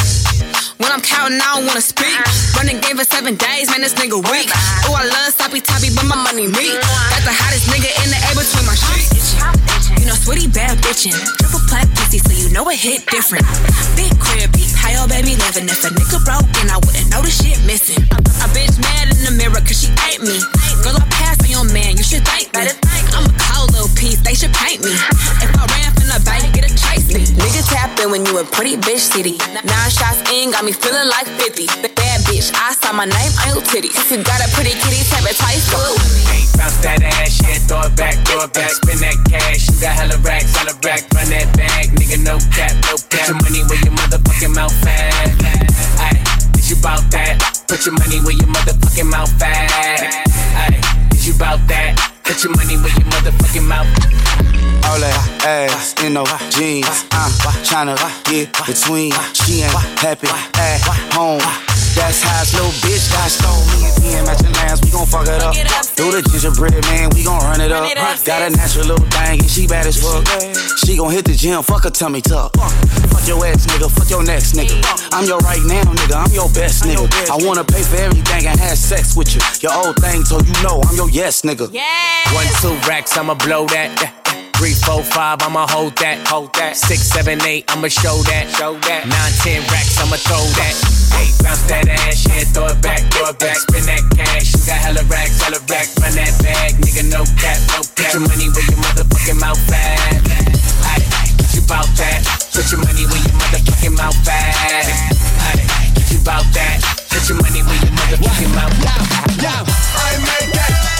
When 0.77 0.93
I'm 0.93 1.01
counting, 1.01 1.41
I 1.41 1.57
don't 1.57 1.65
wanna 1.65 1.81
speak. 1.81 2.13
Running 2.53 2.77
game 2.85 3.01
for 3.01 3.03
seven 3.03 3.33
days, 3.33 3.73
man, 3.73 3.81
this 3.81 3.97
nigga 3.97 4.21
weak. 4.29 4.45
Oh, 4.85 4.93
I 4.93 5.09
love 5.09 5.33
sloppy 5.33 5.59
toppy, 5.59 5.89
but 5.89 6.05
my 6.05 6.15
money 6.21 6.45
meat. 6.45 6.77
That's 7.09 7.25
the 7.25 7.33
hottest 7.33 7.65
nigga 7.65 7.89
in 8.05 8.13
the 8.13 8.19
air 8.29 8.37
between 8.37 8.65
my 8.69 8.77
sheets. 8.77 9.33
You 9.97 10.05
know, 10.05 10.13
sweetie 10.13 10.47
bad 10.53 10.77
bitchin'. 10.85 11.17
Triple 11.41 11.65
plat 11.65 11.89
pussy, 11.97 12.21
so 12.21 12.29
you 12.31 12.53
know 12.53 12.69
it 12.69 12.77
hit 12.77 13.09
different. 13.09 13.43
Big 13.97 14.13
crib, 14.21 14.53
big 14.53 14.69
high, 14.77 14.93
oh 15.01 15.09
baby 15.09 15.33
living. 15.33 15.65
If 15.65 15.81
a 15.81 15.89
nigga 15.89 16.21
broke, 16.21 16.45
then 16.53 16.69
I 16.69 16.77
wouldn't 16.77 17.09
know 17.09 17.25
the 17.25 17.33
shit 17.33 17.57
missing. 17.65 18.05
A, 18.13 18.47
bitch 18.53 18.77
mad 18.77 19.09
in 19.17 19.25
the 19.25 19.33
mirror, 19.33 19.61
cause 19.65 19.81
she 19.81 19.89
ain't 20.05 20.21
me. 20.21 20.37
Girl, 20.85 20.93
I 20.93 21.03
pass 21.09 21.36
your 21.57 21.73
man, 21.73 21.97
you 21.97 22.05
should 22.05 22.21
thank 22.21 22.53
me. 22.53 22.69
I'm 23.17 23.25
a 23.25 23.33
cold 23.49 23.73
little 23.73 23.89
piece, 23.97 24.21
they 24.21 24.37
should 24.37 24.53
paint 24.53 24.85
me. 24.85 24.93
If 25.41 25.49
I 25.57 25.65
ran 25.65 25.89
from 25.97 26.07
the 26.13 26.21
bank, 26.21 26.53
get 26.53 26.69
a 26.69 26.73
chase 26.73 27.09
me. 27.09 27.25
Nigga 27.33 27.65
tap 27.65 27.97
when 28.13 28.25
you 28.25 28.37
a 28.37 28.45
pretty 28.45 28.77
bitch 28.77 29.09
city. 29.09 29.41
Nine 29.65 29.89
shots 29.89 30.21
in, 30.29 30.53
got 30.53 30.61
me 30.65 30.71
feeling 30.71 31.09
like 31.09 31.25
50. 31.25 31.65
Bad 31.97 32.21
bitch, 32.29 32.53
I 32.53 32.77
saw 32.77 32.93
my 32.93 33.09
name 33.09 33.33
on 33.41 33.57
your 33.57 33.63
titty. 33.65 33.89
If 33.89 34.11
you 34.13 34.21
got 34.21 34.37
a 34.45 34.47
pretty 34.53 34.77
kitty, 34.77 35.01
tap 35.09 35.25
it 35.25 35.33
twice, 35.33 35.65
it 35.65 35.97
me. 36.13 36.45
Bounce 36.57 36.77
that 36.85 37.01
ass, 37.01 37.41
yeah, 37.41 37.57
throw 37.65 37.81
it 37.89 37.95
back, 37.97 38.15
throw 38.27 38.45
it 38.45 38.53
back. 38.53 38.71
Spin 38.77 39.01
that 39.01 39.17
cash, 39.25 39.65
you 39.69 39.81
got 39.81 39.97
hella 39.97 40.17
racks, 40.21 40.53
hella 40.53 40.77
rack. 40.85 41.09
Run 41.17 41.29
that 41.33 41.49
bag, 41.57 41.89
nigga, 41.97 42.21
no 42.21 42.37
cap, 42.53 42.73
no 42.85 43.01
cap. 43.09 43.25
Put 43.25 43.33
your 43.33 43.41
money 43.41 43.61
where 43.65 43.81
your 43.81 43.95
motherfucking 43.97 44.53
mouth 44.53 44.85
at. 44.85 45.33
Ay, 46.05 46.21
is 46.53 46.69
you 46.69 46.77
bout 46.85 47.01
that? 47.09 47.41
Put 47.65 47.81
your 47.85 47.97
money 47.97 48.21
where 48.21 48.37
your 48.37 48.49
motherfucking 48.53 49.09
mouth 49.09 49.41
at. 49.41 50.05
Ay, 50.53 50.77
is 50.77 50.96
you 51.27 51.33
bout 51.37 51.59
that? 51.67 51.99
Put 52.23 52.43
your 52.43 52.55
money 52.55 52.77
where 52.77 52.93
your 52.95 53.07
motherfucking 53.11 53.67
mouth. 53.67 53.87
All 54.87 54.99
that 54.99 55.43
ass 55.43 55.93
in 56.01 56.13
no 56.13 56.23
jeans. 56.55 56.87
I'm 57.11 57.31
tryna 57.67 57.97
get 58.31 58.53
between. 58.65 59.11
She 59.33 59.61
ain't 59.61 59.73
happy 59.99 60.27
at 60.55 60.81
home. 61.11 61.66
That's 61.97 62.21
how 62.21 62.39
this 62.39 62.53
little 62.53 62.71
bitch 62.85 63.09
got 63.11 63.29
stole 63.29 63.65
me 63.73 63.89
again. 63.89 64.23
Matching 64.25 64.53
lines, 64.53 64.79
we 64.81 64.89
gon' 64.91 65.05
fuck 65.07 65.27
it 65.27 65.41
up. 65.41 65.53
Do 65.97 66.11
the 66.13 66.21
gingerbread 66.21 66.85
man, 66.85 67.09
we 67.11 67.23
gon' 67.23 67.41
run 67.41 67.59
it 67.59 67.71
up. 67.71 67.89
Got 68.23 68.45
a 68.45 68.55
natural 68.55 68.93
little 68.93 69.07
thing, 69.09 69.41
and 69.41 69.49
she 69.49 69.67
bad 69.67 69.87
as 69.87 69.97
fuck. 69.97 70.23
She 70.85 70.95
gon' 70.95 71.11
hit 71.11 71.25
the 71.25 71.33
gym, 71.33 71.61
fuck 71.63 71.83
her 71.83 71.89
tummy 71.89 72.21
tuck. 72.21 72.53
Fuck 72.55 73.27
your 73.27 73.45
ex 73.45 73.65
nigga, 73.65 73.89
fuck 73.89 74.09
your 74.09 74.23
next 74.23 74.53
nigga. 74.53 74.77
I'm 75.11 75.25
your 75.25 75.39
right 75.39 75.63
now 75.65 75.83
nigga, 75.83 76.15
I'm 76.15 76.31
your 76.31 76.49
best 76.53 76.83
nigga. 76.83 77.09
I 77.29 77.37
wanna 77.45 77.63
pay 77.63 77.81
for 77.81 77.97
everything 77.97 78.45
and 78.45 78.59
have 78.59 78.77
sex 78.77 79.17
with 79.17 79.33
you. 79.33 79.41
Your 79.59 79.73
old 79.73 79.97
thing, 79.97 80.23
so 80.23 80.39
you 80.39 80.53
know 80.63 80.81
I'm 80.85 80.95
your 80.95 81.09
yes 81.09 81.41
nigga. 81.41 81.67
One, 81.67 82.47
two 82.61 82.77
racks, 82.87 83.17
I'ma 83.17 83.33
blow 83.33 83.65
that. 83.67 84.46
Three, 84.57 84.73
four, 84.73 85.05
five, 85.05 85.37
I'ma 85.45 85.69
hold 85.69 85.93
that. 86.01 86.25
Hold 86.25 86.49
that. 86.57 86.73
Six, 86.75 87.05
seven, 87.05 87.37
eight, 87.45 87.69
I'ma 87.69 87.93
show 87.93 88.17
that. 88.25 88.49
Show 88.57 88.73
that. 88.89 89.05
Nine, 89.05 89.33
ten 89.45 89.61
racks, 89.69 90.01
I'ma 90.01 90.17
throw 90.17 90.41
that. 90.57 90.73
Eight, 91.21 91.37
bounce 91.45 91.61
that 91.69 91.85
ass, 91.85 92.25
yeah, 92.25 92.41
throw 92.57 92.65
it 92.73 92.81
back, 92.81 93.05
throw 93.13 93.29
it 93.29 93.37
back. 93.37 93.61
Spin 93.61 93.85
that 93.85 94.01
cash, 94.17 94.57
you 94.57 94.65
got 94.65 94.81
hella 94.81 95.05
racks, 95.13 95.37
hella 95.45 95.61
racks. 95.69 95.93
Run 96.01 96.17
that 96.17 96.33
bag, 96.41 96.73
nigga, 96.81 97.05
no 97.05 97.21
cap, 97.37 97.61
no 97.69 97.85
cap. 97.93 98.09
Put 98.09 98.17
your 98.17 98.25
money 98.25 98.49
where 98.49 98.65
your 98.65 98.81
motherfucking 98.81 99.37
mouth 99.37 99.61
at. 99.69 100.25
Ay, 100.89 101.05
you 101.53 101.61
bout 101.69 101.85
that? 102.01 102.25
Put 102.49 102.65
your 102.73 102.81
money 102.81 103.05
where 103.05 103.21
your 103.21 103.37
motherfucking 103.37 103.93
mouth 103.93 104.25
at. 104.25 104.89
Ay, 105.53 105.61
you 106.09 106.17
bout 106.25 106.49
that? 106.57 106.81
Put 107.13 107.29
your 107.29 107.37
money 107.37 107.61
where 107.61 107.77
your 107.77 107.93
motherfucking 107.93 108.51
mouth 108.57 108.73
at. 108.73 109.05
I 109.37 110.17
make 110.17 110.49
that, 110.57 110.96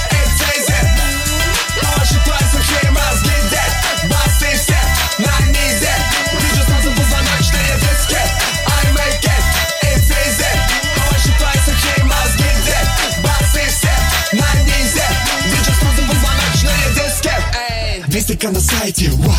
диски. 18.18 18.32
Вестика 18.32 18.50
на 18.50 18.60
сайте, 18.60 19.10
вау. 19.12 19.36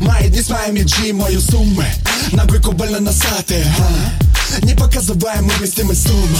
Мои 0.00 0.28
дни 0.28 0.42
с 0.42 0.48
моими 0.48 0.80
G, 0.80 1.40
суммы. 1.40 1.86
На 2.32 2.44
гойку 2.44 2.72
больно 2.72 3.00
носатые, 3.00 3.66
а? 3.78 4.64
Не 4.64 4.74
показывая 4.74 5.40
мы 5.40 5.50
вместимость 5.54 6.06
сумма 6.06 6.38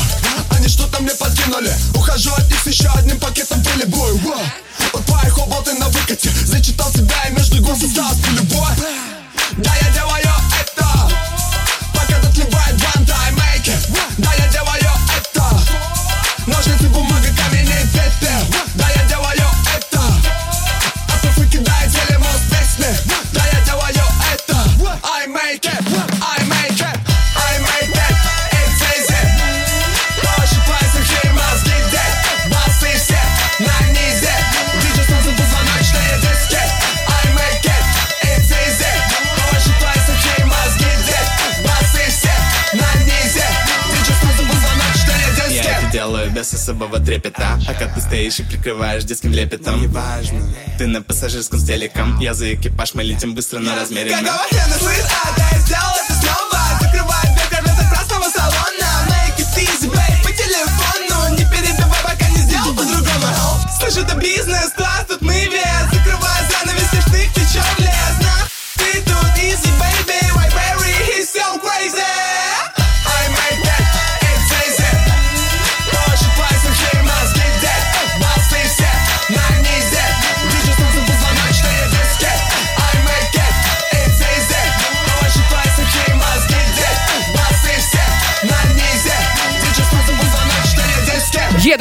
Они 0.51 0.69
что-то 0.69 1.03
мне 1.03 1.13
подкинули. 1.13 1.73
Ухожу 1.95 2.31
от 2.33 2.47
них 2.51 2.61
с 2.63 2.67
еще 2.67 2.89
одним 2.89 3.19
пакетом 3.19 3.63
пылебой 3.63 4.13
Вот 4.93 5.05
по 5.07 5.27
их 5.27 5.39
облаты 5.39 5.73
на 5.75 5.89
выкате. 5.89 6.31
Зачитал 6.45 6.91
себя 6.93 7.17
и 7.31 7.33
между 7.33 7.63
губ 7.63 7.79
создал 7.79 8.13
любовь 8.33 8.79
Да, 9.57 9.75
я 9.81 9.91
делаю 9.93 10.35
это. 10.61 11.11
Пока 11.95 12.17
отливает 12.17 12.83
I 12.85 13.33
make 13.33 13.67
it. 13.67 13.99
Да, 14.19 14.31
я 14.35 14.49
делаю 14.49 14.93
это. 15.17 15.61
Ножницы, 16.47 16.89
бумага, 16.89 17.29
камень 17.37 17.67
и 17.67 17.73
ветер 17.73 18.13
без 46.43 46.55
особого 46.55 46.99
трепета. 46.99 47.59
А 47.69 47.75
как 47.75 47.95
ты 47.95 48.01
стоишь 48.01 48.41
и 48.41 48.43
прикрываешь 48.43 49.05
детским 49.05 49.33
лепетом? 49.33 49.81
Неважно. 49.81 50.41
Ты 50.77 50.89
на 50.89 51.01
пассажирском 51.01 51.59
с 51.59 51.65
телеком. 51.65 52.19
Я 52.19 52.35
за 52.35 52.53
экипаж, 52.55 52.95
мы 52.95 53.05
летим 53.05 53.35
быстро, 53.35 53.61
но 53.61 53.77
размеренно. 53.77 54.23
Какого 54.23 54.49
хрена, 54.51 54.79
слышь, 54.79 55.07
а 55.23 55.37
да 55.37 55.49
я 55.53 55.59
сделал 55.61 55.95
это 56.05 56.15
снова 56.15 56.63
Закрываю 56.81 57.35
дверь 57.35 57.49
кормятся 57.49 57.85
красного 57.89 58.25
салона. 58.31 58.91
Make 59.09 59.39
it 59.39 59.57
easy, 59.57 59.89
babe, 59.89 60.23
по 60.25 60.33
телефону. 60.33 61.37
Не 61.39 61.45
перебивай, 61.45 62.03
пока 62.03 62.29
не 62.29 62.39
сделал 62.39 62.75
по-другому. 62.75 63.61
Слышь, 63.79 64.05
это 64.05 64.17
бизнес-класс, 64.17 64.92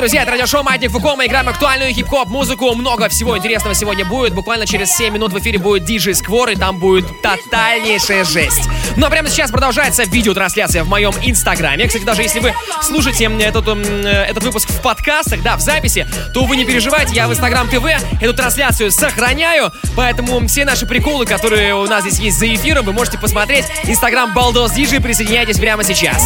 друзья, 0.02 0.24
это 0.24 0.32
радиошоу 0.32 0.64
Маятник 0.64 0.90
Фуко. 0.90 1.16
Мы 1.16 1.28
играем 1.28 1.48
актуальную 1.48 1.94
хип-хоп 1.94 2.28
музыку. 2.28 2.74
Много 2.74 3.08
всего 3.08 3.38
интересного 3.38 3.76
сегодня 3.76 4.04
будет. 4.04 4.34
Буквально 4.34 4.66
через 4.66 4.96
7 4.98 5.14
минут 5.14 5.32
в 5.32 5.38
эфире 5.38 5.60
будет 5.60 5.84
диджей 5.84 6.16
Сквор, 6.16 6.50
и 6.50 6.56
там 6.56 6.80
будет 6.80 7.06
тотальнейшая 7.22 8.24
жесть. 8.24 8.68
Ну 8.98 9.06
а 9.06 9.12
прямо 9.12 9.30
сейчас 9.30 9.52
продолжается 9.52 10.02
видеотрансляция 10.06 10.84
в 10.84 10.90
моем 10.90 11.14
инстаграме. 11.22 11.86
Кстати, 11.86 12.04
даже 12.04 12.24
если 12.24 12.40
вы 12.40 12.52
слушаете 12.82 13.26
этот, 13.26 13.68
этот 13.68 14.44
выпуск 14.44 14.70
в 14.72 14.82
подкастах, 14.82 15.44
да, 15.44 15.56
в 15.56 15.62
записи, 15.62 16.08
то 16.34 16.46
вы 16.46 16.58
не 16.58 16.66
переживайте, 16.66 17.14
я 17.14 17.28
в 17.28 17.32
Инстаграм 17.32 17.70
ТВ 17.70 17.86
эту 18.20 18.34
трансляцию 18.34 18.92
сохраняю, 18.92 19.72
поэтому 19.96 20.48
все 20.48 20.66
наши 20.66 20.88
приколы, 20.88 21.28
которые 21.28 21.76
у 21.76 21.86
нас 21.86 22.06
здесь 22.06 22.18
есть 22.18 22.40
за 22.40 22.52
эфиром, 22.52 22.86
вы 22.86 22.94
можете 22.94 23.20
посмотреть. 23.20 23.66
Инстаграм 23.84 24.34
Балдос 24.34 24.72
Диджей, 24.72 25.00
присоединяйтесь 25.00 25.60
прямо 25.60 25.84
сейчас. 25.84 26.24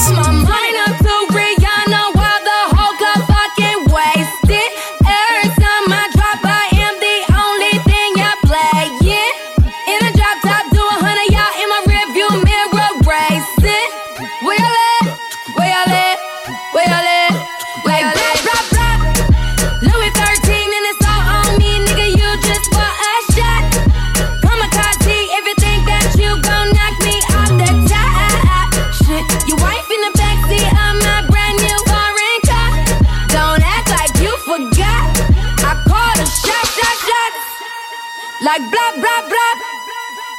Like 38.45 38.61
blah, 38.69 38.91
blah, 39.01 39.21
blah. 39.27 39.53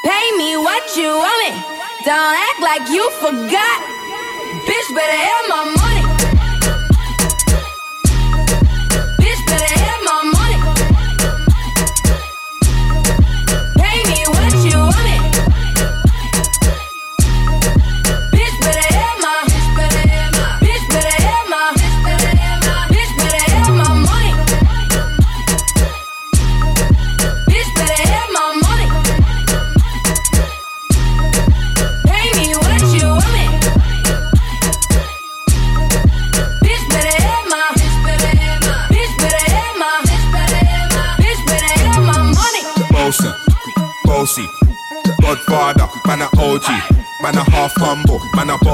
Pay 0.05 0.31
me 0.39 0.57
what 0.57 0.95
you 0.97 1.11
owe 1.11 1.39
me. 1.43 1.51
Don't 2.05 2.37
act 2.47 2.61
like 2.63 2.89
you 2.89 3.03
forgot. 3.19 3.79
Bitch, 4.63 4.95
better 4.95 5.19
have 5.27 5.49
my 5.49 5.65
money. 5.75 5.86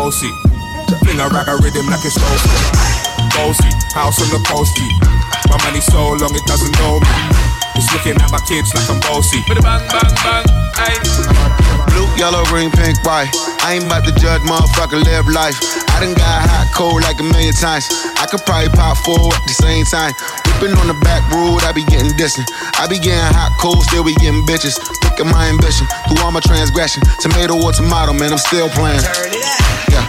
Bossy. 0.03 0.35
Fling 1.07 1.23
a 1.23 1.31
rag 1.31 1.47
a 1.47 1.55
rhythm 1.63 1.87
like 1.87 2.03
it's 2.03 2.19
bossy. 2.19 2.51
Bossy, 3.39 3.71
house 3.95 4.19
on 4.19 4.35
the 4.35 4.43
posty. 4.51 4.91
My 5.47 5.55
money 5.63 5.79
so 5.79 6.19
long 6.19 6.35
it 6.35 6.43
doesn't 6.43 6.75
know 6.83 6.99
me. 6.99 7.15
It's 7.79 7.87
looking 7.95 8.19
at 8.19 8.27
my 8.35 8.43
kids 8.51 8.75
like 8.75 8.91
I'm 8.91 8.99
bossy. 9.07 9.39
Bang 9.47 9.63
bang 9.63 9.87
bang, 10.27 10.45
ay. 10.83 10.99
Blue, 11.95 12.11
yellow, 12.19 12.43
green, 12.51 12.75
pink, 12.75 12.99
white. 13.07 13.31
I 13.63 13.79
ain't 13.79 13.87
about 13.87 14.03
to 14.03 14.13
judge, 14.19 14.43
motherfucker, 14.43 14.99
live 14.99 15.31
life. 15.31 15.55
I 15.95 16.03
done 16.03 16.19
got 16.19 16.51
hot, 16.51 16.67
cold 16.75 17.07
like 17.07 17.23
a 17.23 17.27
million 17.31 17.55
times. 17.55 17.87
I 18.19 18.27
could 18.27 18.43
probably 18.43 18.75
pop 18.75 18.99
four 19.07 19.31
at 19.31 19.47
the 19.47 19.55
same 19.55 19.87
time. 19.87 20.11
Whipping 20.51 20.75
on 20.83 20.91
the 20.91 20.99
back 21.07 21.23
road, 21.31 21.63
I 21.63 21.71
be 21.71 21.87
getting 21.87 22.11
distant. 22.19 22.51
I 22.75 22.91
be 22.91 22.99
getting 22.99 23.23
hot, 23.39 23.55
cold, 23.63 23.87
still 23.87 24.03
be 24.03 24.19
getting 24.19 24.43
bitches. 24.51 24.75
My 25.21 25.49
ambition, 25.49 25.87
through 26.09 26.25
all 26.25 26.33
my 26.33 26.41
transgression. 26.41 27.03
Tomato 27.21 27.55
or 27.55 27.71
tomato, 27.71 28.13
man, 28.13 28.33
I'm 28.33 28.39
still 28.39 28.69
playing. 28.71 29.03
Yeah. 29.93 30.03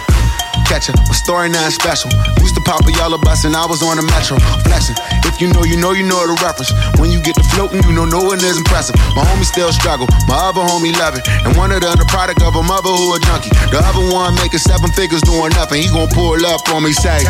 Catch 0.66 0.88
it, 0.88 0.96
my 0.96 1.14
story 1.14 1.48
not 1.50 1.70
special. 1.72 2.10
Used 2.40 2.56
to 2.56 2.62
pop 2.62 2.82
a 2.88 2.92
yellow 2.92 3.18
bus 3.18 3.44
and 3.44 3.54
I 3.54 3.66
was 3.66 3.82
on 3.82 3.96
the 3.96 4.02
metro. 4.02 4.40
Flexing. 4.64 4.96
If 5.28 5.40
you 5.40 5.52
know, 5.52 5.62
you 5.62 5.76
know, 5.76 5.92
you 5.92 6.02
know 6.02 6.18
the 6.26 6.34
reference. 6.42 6.72
When 6.98 7.10
you 7.12 7.20
get 7.20 7.36
to 7.36 7.44
floating, 7.54 7.84
you 7.84 7.92
know 7.92 8.04
no 8.04 8.24
one 8.24 8.38
is 8.38 8.56
impressive. 8.56 8.96
My 9.14 9.22
homie 9.22 9.44
still 9.44 9.70
struggle, 9.72 10.08
my 10.26 10.34
other 10.34 10.62
homie 10.62 10.96
love 10.98 11.14
it. 11.14 11.22
And 11.44 11.54
one 11.56 11.70
of 11.70 11.80
them 11.80 11.94
the 11.94 12.08
product 12.08 12.42
of 12.42 12.56
a 12.56 12.62
mother 12.62 12.90
who 12.90 13.14
a 13.14 13.20
junkie. 13.20 13.50
The 13.70 13.78
other 13.84 14.02
one 14.10 14.34
making 14.36 14.64
seven 14.64 14.90
figures 14.90 15.22
doing 15.22 15.52
nothing. 15.52 15.82
He 15.82 15.88
gon' 15.88 16.08
pull 16.10 16.40
up 16.46 16.66
on 16.72 16.82
me, 16.82 16.92
say. 16.92 17.22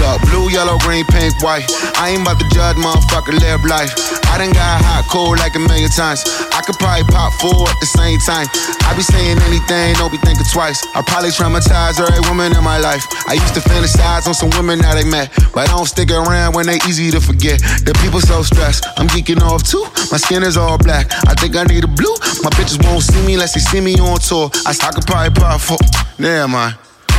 Blue, 0.00 0.48
yellow, 0.48 0.78
green, 0.80 1.04
pink, 1.12 1.36
white. 1.44 1.68
I 2.00 2.16
ain't 2.16 2.24
about 2.24 2.40
to 2.40 2.48
judge, 2.48 2.76
motherfucker, 2.80 3.36
live 3.36 3.60
life. 3.68 3.92
I 4.32 4.40
done 4.40 4.52
got 4.56 4.80
hot, 4.80 5.04
cold 5.12 5.36
like 5.36 5.52
a 5.56 5.60
million 5.60 5.92
times. 5.92 6.24
I 6.56 6.64
could 6.64 6.80
probably 6.80 7.04
pop 7.12 7.36
four 7.36 7.68
at 7.68 7.76
the 7.84 7.90
same 7.90 8.16
time. 8.24 8.48
I 8.88 8.96
be 8.96 9.04
saying 9.04 9.36
anything, 9.44 10.00
don't 10.00 10.08
be 10.08 10.16
thinking 10.24 10.48
twice. 10.48 10.80
I 10.96 11.04
probably 11.04 11.28
traumatize 11.28 12.00
every 12.00 12.24
woman 12.24 12.56
in 12.56 12.64
my 12.64 12.80
life. 12.80 13.04
I 13.28 13.36
used 13.36 13.52
to 13.54 13.60
fantasize 13.60 14.24
on 14.24 14.32
some 14.32 14.48
women 14.56 14.80
that 14.80 14.96
I 14.96 15.04
met, 15.04 15.36
but 15.52 15.68
I 15.68 15.76
don't 15.76 15.84
stick 15.84 16.08
around 16.08 16.56
when 16.56 16.64
they 16.64 16.80
easy 16.88 17.12
to 17.12 17.20
forget. 17.20 17.60
The 17.84 17.92
people 18.00 18.24
so 18.24 18.40
stressed, 18.40 18.88
I'm 18.96 19.08
geeking 19.12 19.44
off 19.44 19.68
too. 19.68 19.84
My 20.08 20.16
skin 20.16 20.42
is 20.42 20.56
all 20.56 20.78
black. 20.78 21.12
I 21.28 21.36
think 21.36 21.56
I 21.56 21.64
need 21.68 21.84
a 21.84 21.92
blue. 21.92 22.16
My 22.40 22.48
bitches 22.56 22.80
won't 22.80 23.04
see 23.04 23.20
me 23.26 23.36
unless 23.36 23.52
they 23.52 23.60
see 23.60 23.84
me 23.84 24.00
on 24.00 24.16
tour. 24.18 24.48
I, 24.64 24.72
I 24.72 24.90
could 24.96 25.04
probably 25.04 25.36
pop 25.36 25.60
four. 25.60 25.78
Never 26.16 26.48
mind. 26.48 26.78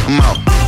I'm 0.10 0.17
out. 0.17 0.61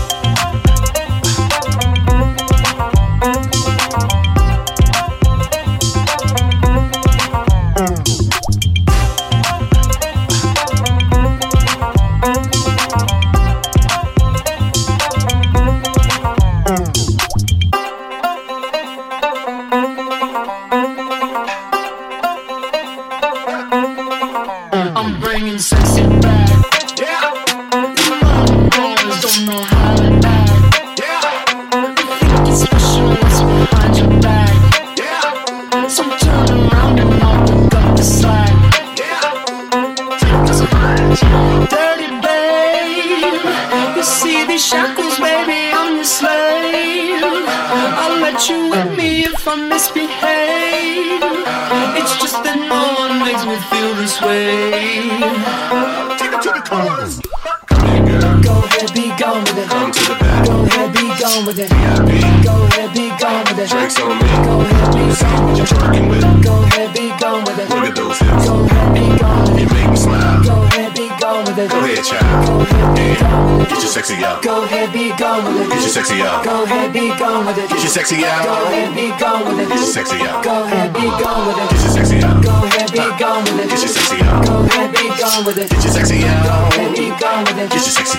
Sexy 77.93 78.25
out. 78.25 78.43
Go 78.43 78.53
ahead, 78.73 78.95
be 78.95 79.09
gone 79.21 79.45
with 79.45 79.59
it. 79.59 79.69
Get 79.69 79.77
your 79.77 79.85
sexy 79.85 80.17
out. 80.21 80.43
Go 80.43 80.63
ahead, 80.63 80.93
be 80.93 81.01
gone 81.01 81.45
with 81.45 81.57
it. 81.57 81.69
Get 81.69 81.81
your 81.81 81.89
sexy 81.93 82.23
out. 82.23 82.43
Go 82.43 82.49
ahead, 82.49 82.91
be 82.91 82.97
gone 82.97 83.43
with 83.45 83.59
it. 83.59 83.69
Get 83.69 83.79
your 83.81 83.87
sexy 83.87 84.17
out. 84.23 84.45
Go 84.45 84.65
ahead, 84.65 84.91
be 84.95 85.07
gone 85.21 85.45
with 85.45 85.57
it. 85.59 85.69
Get 85.69 85.83
your 85.83 85.93
sexy 85.93 86.19
Go 86.21 86.25
out. 86.25 86.73
ahead, 86.73 86.95
be 86.95 87.09
gone 87.21 87.43
with 87.45 87.59
it. 87.59 87.69
Get 87.69 87.85
your 87.85 87.93
sexy 87.93 88.17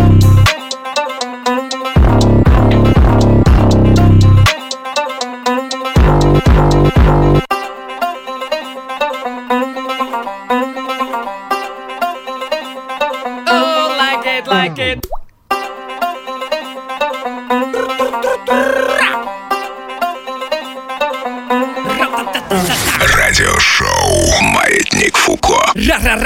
out. 0.00 0.07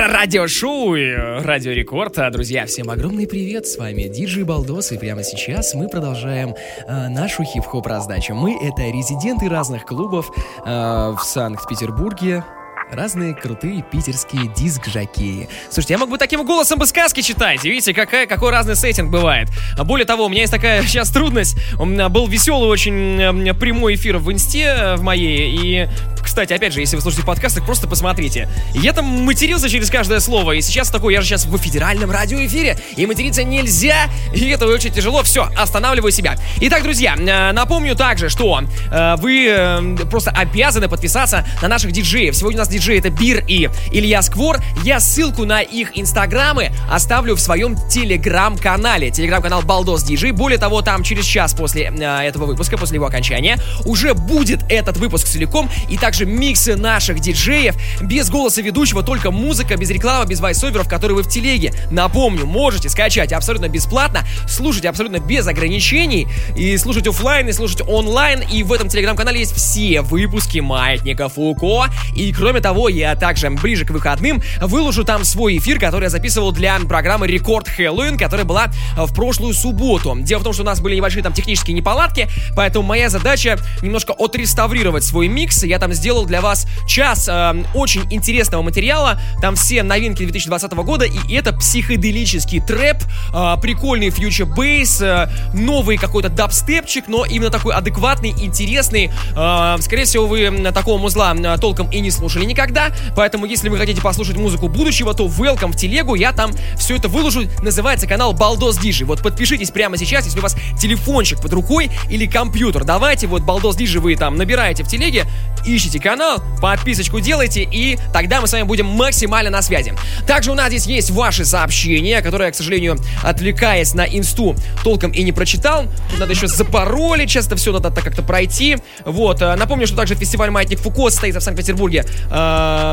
Радиошоу, 0.08 0.96
э, 0.96 1.42
Радио 1.42 1.72
Рекорд. 1.72 2.18
А, 2.18 2.30
Друзья, 2.30 2.64
всем 2.64 2.88
огромный 2.88 3.26
привет, 3.26 3.66
с 3.66 3.76
вами 3.76 4.04
Диджей 4.04 4.44
Балдос, 4.44 4.92
и 4.92 4.98
прямо 4.98 5.22
сейчас 5.22 5.74
мы 5.74 5.88
продолжаем 5.88 6.54
э, 6.87 7.08
нашу 7.08 7.44
хип-хоп 7.44 7.87
раздачу. 7.87 8.35
Мы— 8.35 8.56
это 8.62 8.85
резиденты 8.85 9.50
разных 9.50 9.85
клубов 9.85 10.30
э, 10.64 10.70
в 10.70 11.20
Санкт-Петербурге, 11.22 12.44
Разные 12.92 13.35
крутые 13.35 13.83
питерские 13.90 14.48
диск-жокеи. 14.55 15.48
Слушайте, 15.70 15.94
я 15.94 15.98
мог 15.98 16.11
бы 16.11 16.18
таким 16.18 16.44
голосом 16.44 16.78
бы 16.78 16.87
сказки 16.87 17.22
читать. 17.22 17.64
Видите, 17.64 17.94
какая, 17.94 18.26
какой 18.26 18.50
разный 18.50 18.76
сеттинг 18.76 19.11
бывает. 19.11 19.48
А 19.78 19.85
Более 19.85 20.05
того, 20.05 20.26
у 20.26 20.28
меня 20.28 20.42
есть 20.42 20.52
такая 20.52 20.83
сейчас 20.87 21.09
трудность. 21.11 21.57
У 21.78 21.87
меня 21.87 22.11
был 22.11 22.26
веселый 22.26 22.68
очень 22.68 23.48
э, 23.48 23.55
прямой 23.55 23.94
эфир 23.94 24.18
в 24.18 24.31
инсте 24.31 24.64
э, 24.64 24.96
в 24.96 25.02
моей. 25.02 25.57
И, 25.57 25.88
кстати, 26.22 26.52
опять 26.52 26.74
же, 26.74 26.81
если 26.81 26.96
вы 26.96 27.00
слушаете 27.00 27.26
подкаст, 27.26 27.57
так 27.57 27.64
просто 27.64 27.88
посмотрите. 27.88 28.46
Я 28.74 28.92
там 28.92 29.07
матерился 29.24 29.70
через 29.70 29.88
каждое 29.88 30.20
слово. 30.20 30.52
И 30.52 30.61
сейчас 30.61 30.90
такой, 30.90 31.14
я 31.14 31.22
же 31.22 31.28
сейчас 31.28 31.46
в 31.46 31.57
федеральном 31.57 32.11
радиоэфире. 32.11 32.76
И 32.96 33.07
материться 33.07 33.42
нельзя. 33.42 34.11
И 34.35 34.46
это 34.50 34.66
очень 34.66 34.92
тяжело. 34.92 35.22
Все, 35.22 35.48
останавливаю 35.57 36.12
себя. 36.12 36.37
Итак, 36.61 36.83
друзья, 36.83 37.16
э, 37.16 37.52
напомню 37.52 37.96
также, 37.96 38.28
что 38.28 38.61
э, 38.90 39.16
вы 39.16 39.96
просто 40.11 40.31
обязаны 40.31 40.90
подписаться 40.90 41.46
на 41.62 41.68
наших 41.68 41.90
диджеев. 41.92 42.37
Сегодня 42.37 42.59
у 42.59 42.61
нас 42.61 42.68
диджей 42.68 42.81
это 42.90 43.10
Бир 43.10 43.44
и 43.46 43.68
Илья 43.92 44.22
Сквор. 44.22 44.58
Я 44.82 44.98
ссылку 44.98 45.44
на 45.44 45.60
их 45.60 45.96
инстаграмы 45.96 46.72
оставлю 46.90 47.36
в 47.36 47.40
своем 47.40 47.76
телеграм-канале. 47.88 49.10
Телеграм-канал 49.10 49.62
Балдос 49.62 50.02
Диджей. 50.02 50.32
Более 50.32 50.58
того, 50.58 50.82
там 50.82 51.02
через 51.02 51.24
час 51.24 51.54
после 51.54 51.84
э, 51.84 52.26
этого 52.26 52.46
выпуска, 52.46 52.76
после 52.76 52.96
его 52.96 53.06
окончания, 53.06 53.58
уже 53.84 54.14
будет 54.14 54.64
этот 54.68 54.96
выпуск 54.96 55.28
целиком 55.28 55.70
и 55.88 55.96
также 55.96 56.26
миксы 56.26 56.74
наших 56.76 57.20
диджеев 57.20 57.76
без 58.00 58.30
голоса 58.30 58.62
ведущего, 58.62 59.02
только 59.02 59.30
музыка, 59.30 59.76
без 59.76 59.90
рекламы, 59.90 60.26
без 60.26 60.40
вайсоверов, 60.40 60.88
которые 60.88 61.16
вы 61.16 61.22
в 61.22 61.28
телеге. 61.28 61.72
Напомню, 61.90 62.46
можете 62.46 62.88
скачать 62.88 63.32
абсолютно 63.32 63.68
бесплатно, 63.68 64.26
слушать 64.48 64.86
абсолютно 64.86 65.18
без 65.18 65.46
ограничений 65.46 66.26
и 66.56 66.76
слушать 66.78 67.06
офлайн, 67.06 67.48
и 67.48 67.52
слушать 67.52 67.82
онлайн. 67.86 68.42
И 68.50 68.62
в 68.62 68.72
этом 68.72 68.88
телеграм-канале 68.88 69.40
есть 69.40 69.54
все 69.54 70.00
выпуски 70.00 70.58
Маятника 70.58 71.28
Фуко. 71.28 71.92
И 72.16 72.32
кроме 72.32 72.60
того, 72.62 72.88
я 72.88 73.14
также 73.16 73.51
ближе 73.51 73.85
к 73.85 73.90
выходным 73.90 74.42
выложу 74.61 75.05
там 75.05 75.25
свой 75.25 75.59
эфир, 75.59 75.79
который 75.79 76.05
я 76.05 76.11
записывал 76.11 76.53
для 76.53 76.79
программы 76.81 77.27
Рекорд 77.27 77.68
Хэллоуин, 77.68 78.16
которая 78.16 78.46
была 78.46 78.66
э, 78.96 79.05
в 79.05 79.14
прошлую 79.14 79.55
субботу. 79.55 80.16
Дело 80.20 80.40
в 80.40 80.44
том, 80.44 80.53
что 80.53 80.62
у 80.62 80.66
нас 80.66 80.81
были 80.81 80.96
небольшие 80.96 81.22
там 81.22 81.33
технические 81.33 81.75
неполадки, 81.75 82.29
поэтому 82.57 82.87
моя 82.87 83.09
задача 83.09 83.59
немножко 83.83 84.14
отреставрировать 84.18 85.05
свой 85.05 85.29
микс. 85.29 85.62
Я 85.64 85.79
там 85.79 85.92
сделал 85.92 86.25
для 86.25 86.40
вас 86.40 86.66
час 86.87 87.29
э, 87.29 87.64
очень 87.75 88.03
интересного 88.11 88.62
материала. 88.62 89.20
Там 89.40 89.57
все 89.57 89.83
новинки 89.83 90.22
2020 90.22 90.72
года, 90.72 91.05
и 91.05 91.35
это 91.35 91.53
психоделический 91.53 92.61
трэп, 92.61 92.98
э, 93.35 93.57
прикольный 93.61 94.11
фьючер 94.11 94.46
бейс, 94.46 95.01
э, 95.01 95.29
новый 95.53 95.96
какой-то 95.96 96.29
дабстепчик, 96.29 97.09
но 97.09 97.25
именно 97.25 97.51
такой 97.51 97.75
адекватный, 97.75 98.31
интересный. 98.31 99.11
Э, 99.37 99.77
скорее 99.81 100.05
всего, 100.05 100.27
вы 100.27 100.70
такого 100.72 100.98
музла 100.98 101.35
э, 101.35 101.59
толком 101.59 101.90
и 101.90 102.01
не 102.01 102.11
слушали 102.11 102.44
никогда, 102.52 102.92
поэтому 103.16 103.46
если 103.46 103.68
вы 103.68 103.78
хотите 103.78 104.00
послушать 104.00 104.36
музыку 104.36 104.68
будущего, 104.68 105.14
то 105.14 105.26
welcome 105.26 105.72
в 105.72 105.76
телегу, 105.76 106.14
я 106.14 106.32
там 106.32 106.52
все 106.78 106.96
это 106.96 107.08
выложу. 107.08 107.42
Называется 107.62 108.06
канал 108.06 108.32
Балдос 108.32 108.78
Диджи. 108.78 109.04
Вот 109.04 109.22
подпишитесь 109.22 109.70
прямо 109.70 109.96
сейчас, 109.96 110.24
если 110.24 110.38
у 110.38 110.42
вас 110.42 110.56
телефончик 110.78 111.40
под 111.40 111.52
рукой 111.52 111.90
или 112.08 112.26
компьютер. 112.26 112.84
Давайте 112.84 113.26
вот 113.26 113.42
Балдос 113.42 113.76
Диджи 113.76 114.00
вы 114.00 114.16
там 114.16 114.36
набираете 114.36 114.84
в 114.84 114.88
телеге, 114.88 115.24
ищите 115.66 116.00
канал, 116.00 116.42
подписочку 116.60 117.20
делайте, 117.20 117.62
и 117.62 117.98
тогда 118.12 118.40
мы 118.40 118.46
с 118.46 118.52
вами 118.52 118.64
будем 118.64 118.86
максимально 118.86 119.50
на 119.50 119.62
связи. 119.62 119.94
Также 120.26 120.50
у 120.50 120.54
нас 120.54 120.68
здесь 120.68 120.86
есть 120.86 121.10
ваши 121.10 121.44
сообщения, 121.44 122.20
которые 122.20 122.52
к 122.52 122.54
сожалению, 122.54 122.98
отвлекаясь 123.22 123.94
на 123.94 124.02
инсту, 124.02 124.54
толком 124.84 125.10
и 125.12 125.22
не 125.22 125.32
прочитал. 125.32 125.86
Тут 126.10 126.20
надо 126.20 126.32
еще 126.32 126.46
запаролить, 126.46 127.30
сейчас 127.30 127.46
это 127.46 127.56
все 127.56 127.72
надо 127.72 127.90
так 127.90 128.04
как-то 128.04 128.22
пройти. 128.22 128.76
Вот, 129.04 129.42
э, 129.42 129.54
напомню, 129.56 129.86
что 129.86 129.96
также 129.96 130.14
фестиваль 130.14 130.50
Маятник 130.50 130.78
Фуко 130.80 131.10
состоится 131.10 131.40
в 131.40 131.42
Санкт-Петербурге, 131.42 132.04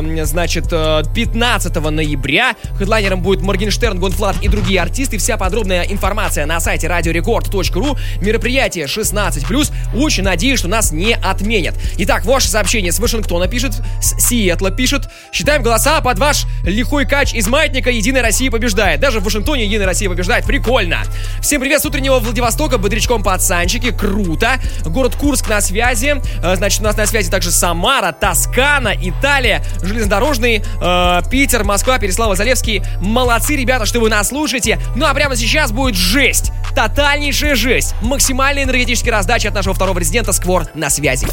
э, 0.03 0.25
значит, 0.25 0.67
э, 0.71 1.03
15 1.13 1.75
ноября. 1.89 2.55
Хедлайнером 2.77 3.21
будет 3.21 3.41
Моргенштерн, 3.41 3.99
Gone.Fludd 3.99 4.35
и 4.41 4.47
другие 4.47 4.81
артисты. 4.81 5.17
Вся 5.17 5.37
подробная 5.37 5.83
информация 5.83 6.45
на 6.45 6.59
сайте 6.59 6.87
radiorecord.ru. 6.87 7.97
Мероприятие 8.21 8.85
16+. 8.85 9.71
Очень 9.95 10.23
надеюсь, 10.23 10.59
что 10.59 10.67
нас 10.67 10.91
не 10.91 11.13
отменят. 11.15 11.75
Итак, 11.97 12.25
ваше 12.25 12.47
сообщение 12.47 12.91
с 12.91 12.99
Вашингтона 12.99 13.47
пишет, 13.47 13.81
с 14.01 14.27
Сиэтла 14.27 14.71
пишет. 14.71 15.09
Считаем 15.31 15.63
голоса 15.63 16.01
под 16.01 16.19
ваш 16.19 16.45
лихой 16.63 17.05
кач 17.07 17.33
из 17.33 17.47
маятника 17.47 17.89
«Единая 17.89 18.21
Россия 18.21 18.51
побеждает». 18.51 18.99
Даже 18.99 19.19
в 19.19 19.23
Вашингтоне 19.23 19.65
«Единая 19.65 19.87
Россия 19.87 20.09
побеждает». 20.09 20.45
Прикольно. 20.45 20.99
Всем 21.41 21.61
привет 21.61 21.81
с 21.81 21.85
утреннего 21.85 22.19
Владивостока, 22.19 22.77
бодрячком 22.77 23.23
пацанчики. 23.23 23.91
Круто. 23.91 24.59
Город 24.85 25.15
Курск 25.15 25.49
на 25.49 25.61
связи. 25.61 26.15
Э, 26.43 26.55
Значит, 26.55 26.81
у 26.81 26.83
нас 26.83 26.97
на 26.97 27.05
связи 27.05 27.31
также 27.31 27.51
Самара, 27.51 28.11
Тоскана, 28.11 28.93
Италия, 29.01 29.38
железнодорожный, 29.81 30.61
э, 30.81 31.21
Питер, 31.29 31.63
Москва, 31.63 31.97
Переслава, 31.99 32.35
Залевский. 32.35 32.81
Молодцы, 32.99 33.55
ребята, 33.55 33.85
что 33.85 33.99
вы 33.99 34.09
нас 34.09 34.29
слушаете. 34.29 34.79
Ну 34.95 35.05
а 35.05 35.13
прямо 35.13 35.35
сейчас 35.35 35.71
будет 35.71 35.95
жесть. 35.95 36.51
Тотальнейшая 36.75 37.55
жесть. 37.55 37.95
Максимальная 38.01 38.63
энергетическая 38.63 39.11
раздача 39.13 39.49
от 39.49 39.55
нашего 39.55 39.73
второго 39.73 39.99
резидента 39.99 40.33
Сквор 40.33 40.67
на 40.75 40.89
связи. 40.89 41.27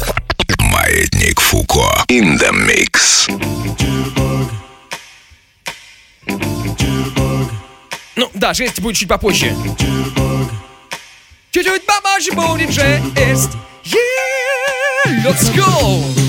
Маятник 0.59 1.39
Фуко. 1.39 2.03
In 2.09 2.39
the 2.39 2.51
mix. 2.51 3.27
Ну 8.15 8.29
да, 8.33 8.53
жесть 8.53 8.79
будет 8.79 8.95
чуть 8.95 9.07
попозже. 9.07 9.53
Чуть-чуть 11.51 11.85
попозже 11.85 12.31
будет 12.31 12.71
жесть. 12.71 13.51
Yeah, 13.83 15.23
let's 15.23 15.49
go! 15.55 16.26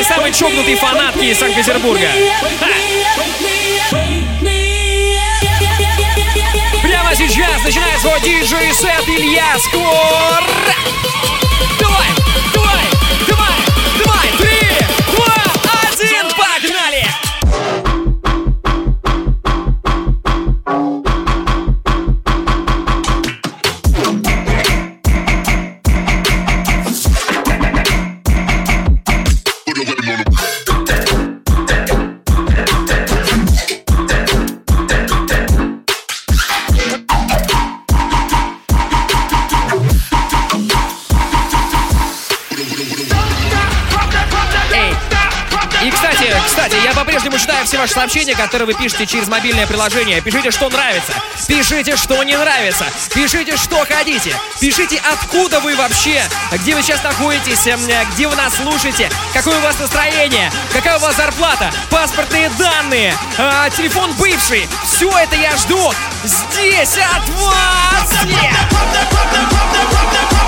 Моей 0.00 0.04
самой 0.04 0.32
чокнутой 0.32 0.76
фанатки 0.76 1.24
из 1.24 1.38
Санкт-Петербурга. 1.38 2.08
Прямо 6.82 7.14
сейчас 7.14 7.62
начинает 7.62 8.00
свой 8.00 8.20
диджей-сет 8.20 9.06
Илья 9.08 9.58
Сквор. 9.58 10.44
Ваши 47.90 47.94
сообщения, 47.94 48.36
которые 48.36 48.66
вы 48.66 48.74
пишете 48.74 49.06
через 49.06 49.28
мобильное 49.28 49.66
приложение. 49.66 50.20
Пишите, 50.20 50.50
что 50.50 50.68
нравится. 50.68 51.12
Пишите, 51.46 51.96
что 51.96 52.22
не 52.22 52.36
нравится. 52.36 52.84
Пишите, 53.14 53.56
что 53.56 53.84
хотите. 53.84 54.34
Пишите, 54.60 55.00
откуда 55.12 55.60
вы 55.60 55.76
вообще, 55.76 56.22
где 56.52 56.74
вы 56.74 56.82
сейчас 56.82 57.02
находитесь, 57.02 57.66
эм, 57.66 57.80
где 58.12 58.28
вы 58.28 58.36
нас 58.36 58.54
слушаете, 58.56 59.10
какое 59.32 59.58
у 59.58 59.60
вас 59.60 59.78
настроение, 59.78 60.52
какая 60.72 60.98
у 60.98 61.00
вас 61.00 61.16
зарплата, 61.16 61.72
паспортные 61.90 62.50
данные, 62.50 63.14
э, 63.38 63.70
телефон 63.76 64.12
бывший. 64.14 64.68
Все 64.84 65.10
это 65.18 65.36
я 65.36 65.56
жду 65.56 65.92
здесь 66.24 66.96
от 66.96 67.28
вас. 67.28 68.24
Йоу, 68.24 70.39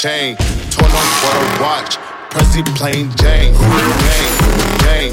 chain. 0.00 0.34
Torn 0.70 0.90
on 0.90 1.08
for 1.20 1.36
a 1.36 1.62
watch, 1.62 1.98
Prezi 2.30 2.64
plain 2.74 3.10
Jane. 3.16 3.52
Jane, 4.80 5.12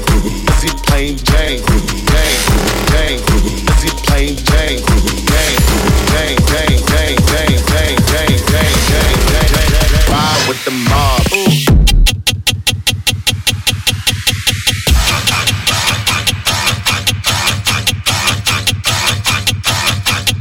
plain 0.86 1.18
Jane. 1.28 1.60
Jane, 2.08 2.40
Jane, 2.88 3.20
plain 4.06 4.36
Jane, 4.48 4.80
Jane, 4.88 4.88
Jane, 4.88 5.66
Jane, 6.08 6.40
Jane, 6.48 6.80
Jane, 6.88 7.20
Jane, 7.28 7.60
Jane, 7.68 8.00
Jane, 8.08 8.40
Jane, 8.48 8.78
Jane. 8.88 9.52
Ride 10.08 10.44
with 10.48 10.64
the 10.64 10.72
mob. 10.88 11.20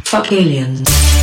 Fuck 0.06 0.32
aliens. 0.32 1.17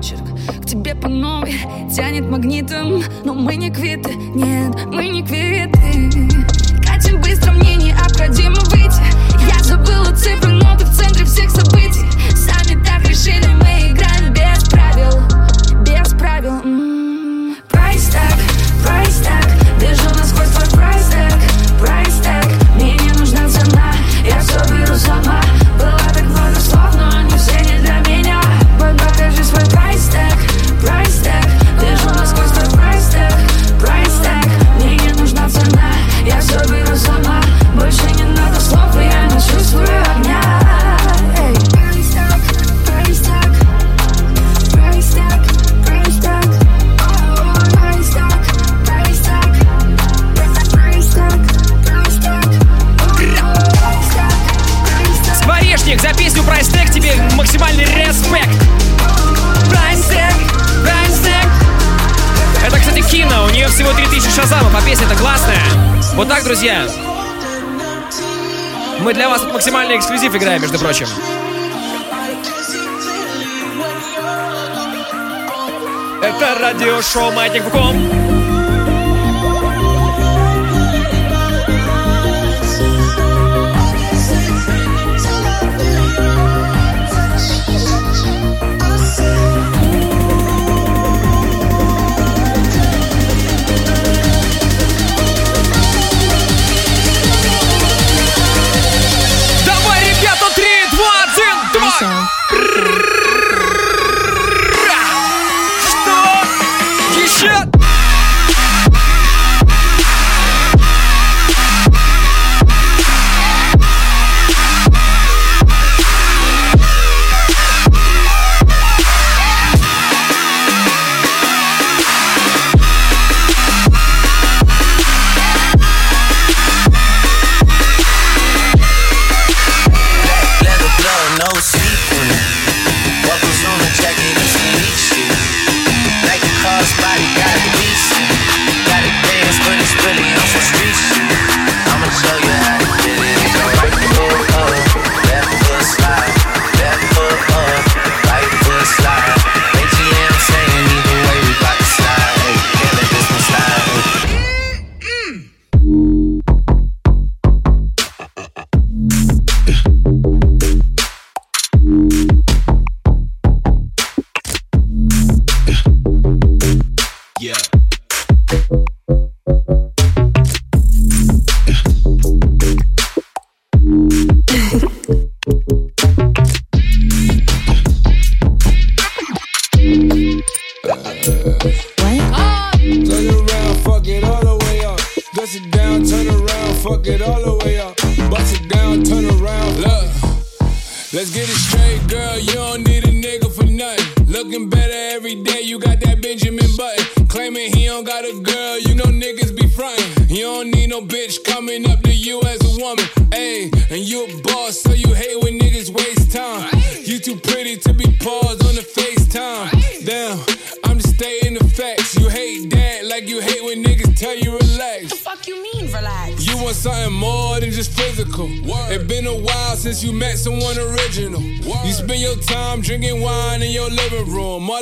очерк 0.00 0.24
К 0.62 0.66
тебе 0.66 0.94
по 0.94 1.08
новой 1.08 1.54
тянет 1.94 2.28
магнитом 2.28 3.02
Но 3.24 3.34
мы 3.34 3.56
не 3.56 3.70
квиты, 3.70 4.14
нет, 4.34 4.74
мы 4.86 5.08
не 5.08 5.22
квиты. 5.22 6.10
Катим 6.86 7.20
быстро, 7.20 7.52
мне 7.52 7.76
необходимо 7.76 8.60
выйти. 8.70 9.02
Я 9.46 9.62
забыла 9.62 10.14
цифры, 10.16 10.52
но 10.52 10.76
ты 10.76 10.84
в 10.84 10.96
центре 10.96 11.24
всех 11.24 11.50
событий. 11.50 12.06
Сами 12.34 12.82
так 12.82 13.06
решили, 13.08 13.46
мы 13.46 13.92
играем 13.92 14.32
без 14.32 14.64
правил. 14.68 15.20
Без 15.84 16.08
правил 16.14 16.52
м-м. 16.64 17.56
Price 17.68 18.08
tag, 18.08 18.38
price 18.84 19.16
tag 19.16 19.46
Вижу 19.80 20.08
насквозь 20.16 20.48
твой 20.48 20.70
price 20.78 21.06
tag, 21.10 21.38
price 21.78 22.14
tag 22.22 22.46
Мне 22.74 22.94
не 22.94 23.12
нужна 23.18 23.48
цена, 23.48 23.92
я 24.24 24.40
все 24.40 24.60
беру 24.72 24.96
сама. 24.96 25.59
всего 63.80 63.94
3000 63.94 64.30
шазамов, 64.30 64.74
а 64.74 64.82
песня-то 64.82 65.16
классная. 65.16 65.62
Вот 66.14 66.28
так, 66.28 66.44
друзья. 66.44 66.86
Мы 68.98 69.14
для 69.14 69.30
вас 69.30 69.40
тут 69.40 69.54
максимальный 69.54 69.96
эксклюзив 69.96 70.34
играем, 70.34 70.60
между 70.60 70.78
прочим. 70.78 71.06
Это 76.22 76.58
радиошоу 76.60 77.32
Маятник 77.32 77.64
Буком. 77.64 78.39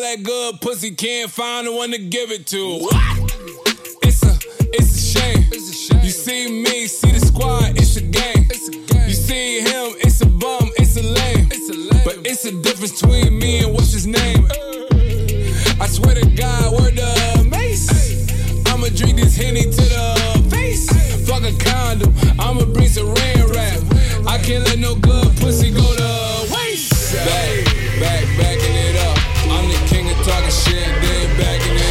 that 0.08 0.22
good 0.22 0.60
pussy 0.62 0.90
can't 0.92 1.30
find 1.30 1.66
the 1.66 1.72
one 1.72 1.90
to 1.90 1.98
give 1.98 2.30
it 2.30 2.46
to. 2.46 2.78
What? 2.78 2.94
It's 4.02 4.22
a, 4.22 4.32
it's 4.72 4.94
a 4.96 5.20
shame. 5.20 5.44
It's 5.52 5.68
a 5.68 5.72
shame. 5.74 6.00
You 6.02 6.10
see 6.10 6.62
me, 6.62 6.86
see 6.86 7.10
the 7.10 7.20
squad, 7.20 7.76
it's 7.76 7.96
a 7.96 8.00
game. 8.00 8.46
It's 8.48 8.68
a 8.68 8.72
game. 8.72 9.08
You 9.08 9.14
see 9.14 9.60
him, 9.60 9.92
it's 10.00 10.22
a 10.22 10.26
bum, 10.26 10.70
it's 10.78 10.96
a 10.96 11.02
lame. 11.02 11.48
It's 11.50 11.68
a 11.68 11.74
lame. 11.74 12.02
But 12.06 12.26
it's 12.26 12.46
a 12.46 12.52
difference 12.62 13.02
between 13.02 13.38
me 13.38 13.64
and 13.64 13.74
what's 13.74 13.92
his 13.92 14.06
name. 14.06 14.48
I 15.78 15.86
swear 15.86 16.14
to 16.14 16.24
God, 16.30 16.72
word 16.72 16.96
the 16.96 17.46
mace. 17.50 17.92
I'ma 18.72 18.88
drink 18.88 19.16
this 19.16 19.36
henny 19.36 19.64
to 19.64 19.84
the 19.92 20.48
face. 20.48 20.88
Fuck 21.28 21.42
a 21.44 21.52
condom, 21.60 22.14
I'ma 22.40 22.64
bring 22.64 22.88
some 22.88 23.12
rain 23.12 23.44
rap. 23.52 23.80
I 24.26 24.38
can't 24.38 24.64
let 24.64 24.78
no 24.78 24.94
good 24.94 25.36
pussy 25.36 25.70
go 25.70 25.84
to 25.84 26.54
waste. 26.54 27.12
Back, 27.12 27.64
back, 28.00 28.24
backing 28.38 28.74
it 28.74 28.96
up 29.04 29.17
talking 30.28 30.50
shit, 30.50 31.00
they 31.00 31.16
ain't 31.22 31.38
backing 31.38 31.76
it. 31.76 31.87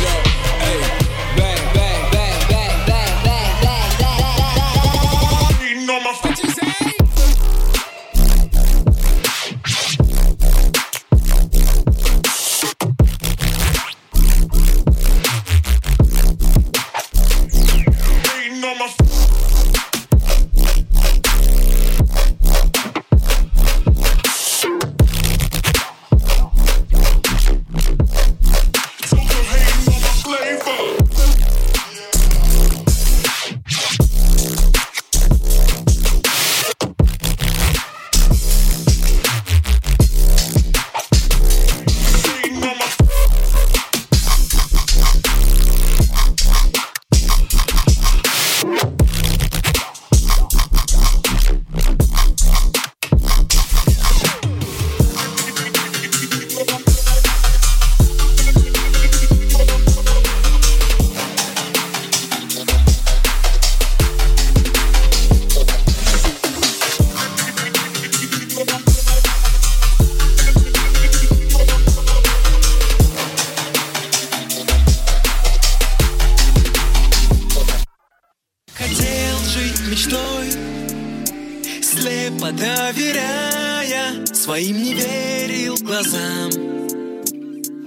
слепо 81.87 82.51
доверяя 82.51 84.25
Своим 84.33 84.83
не 84.83 84.93
верил 84.93 85.75
глазам. 85.81 86.49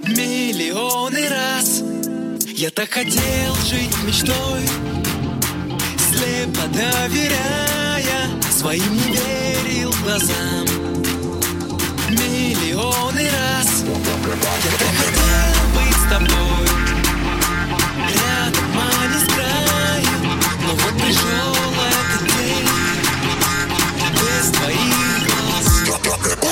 Миллионы 0.07 1.29
раз 1.29 1.83
Я 2.47 2.71
так 2.71 2.89
хотел 2.89 3.55
жить 3.69 3.95
мечтой 4.03 4.61
Слепо 6.09 6.67
доверяя 6.67 8.29
Своим 8.51 8.93
не 8.93 9.13
верил 9.17 9.93
глазам. 10.03 10.65
Миллионы 12.09 13.29
раз 13.29 13.83
Я 13.85 14.71
так 14.81 14.95
хотел 15.01 15.63
быть 15.75 15.97
с 15.97 16.09
тобой. 16.09 16.67
Рядом, 18.09 18.67
а 18.75 19.07
не 19.07 19.19
с 19.19 19.27
краю 19.33 20.39
Но 20.65 20.71
вот 20.73 21.01
пришел 21.01 21.70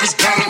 rappers 0.00 0.14
got 0.14 0.47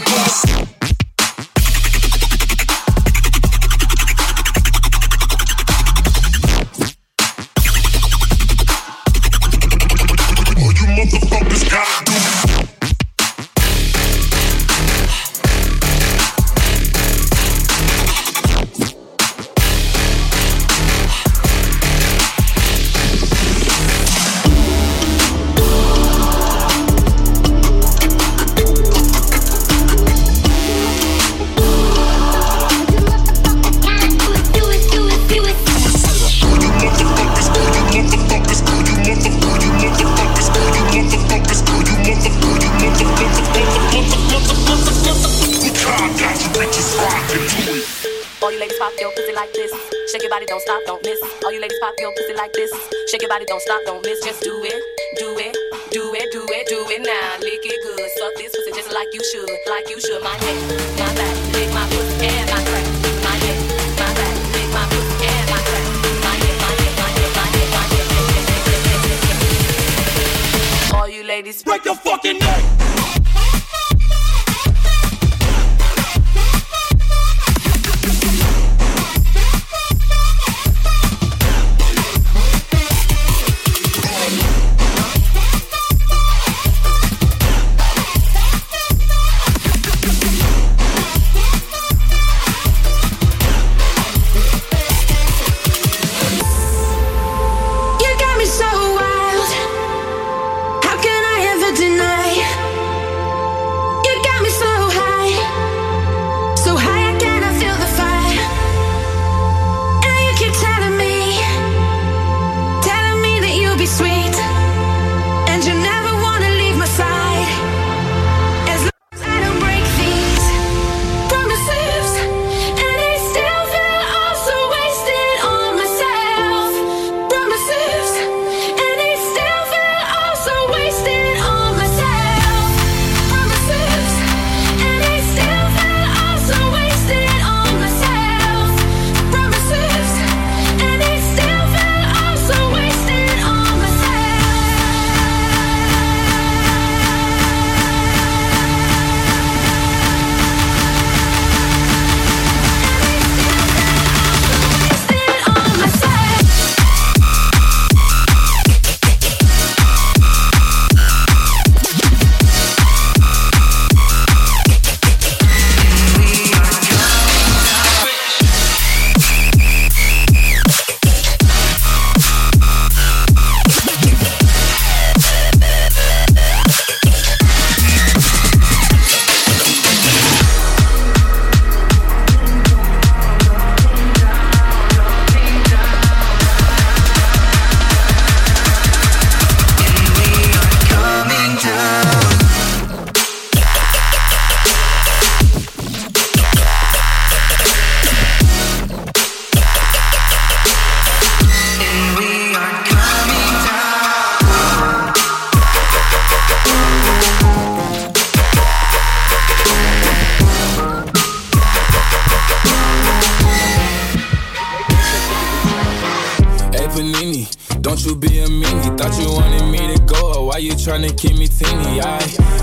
why 220.59 220.63
you 220.63 220.73
tryna 220.73 221.17
keep 221.17 221.39
me 221.39 221.47
teeny? 221.47 222.01
I, 222.01 222.19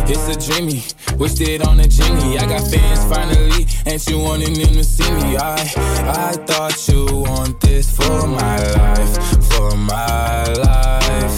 it's 0.06 0.28
a 0.28 0.36
dreamy, 0.36 0.84
wished 1.18 1.40
it 1.40 1.66
on 1.66 1.80
a 1.80 1.88
genie. 1.88 2.38
I 2.38 2.46
got 2.46 2.70
fans 2.70 3.04
finally, 3.06 3.66
and 3.86 4.06
you 4.10 4.20
wanting 4.20 4.54
them 4.54 4.74
to 4.74 4.84
see 4.84 5.10
me? 5.12 5.38
I, 5.38 5.56
I 6.04 6.34
thought 6.46 6.76
you 6.90 7.06
want 7.22 7.62
this 7.62 7.96
for 7.96 8.28
my 8.28 8.58
life, 8.74 9.14
for 9.50 9.78
my 9.78 10.44
life. 10.44 11.38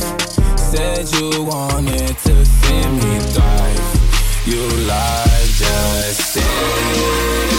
Said 0.58 1.06
you 1.20 1.44
wanted 1.44 2.18
to 2.26 2.46
see 2.46 2.84
me 3.00 3.20
thrive. 3.34 4.48
You 4.48 4.64
lied, 4.88 5.50
just 5.62 6.34
say 6.34 7.57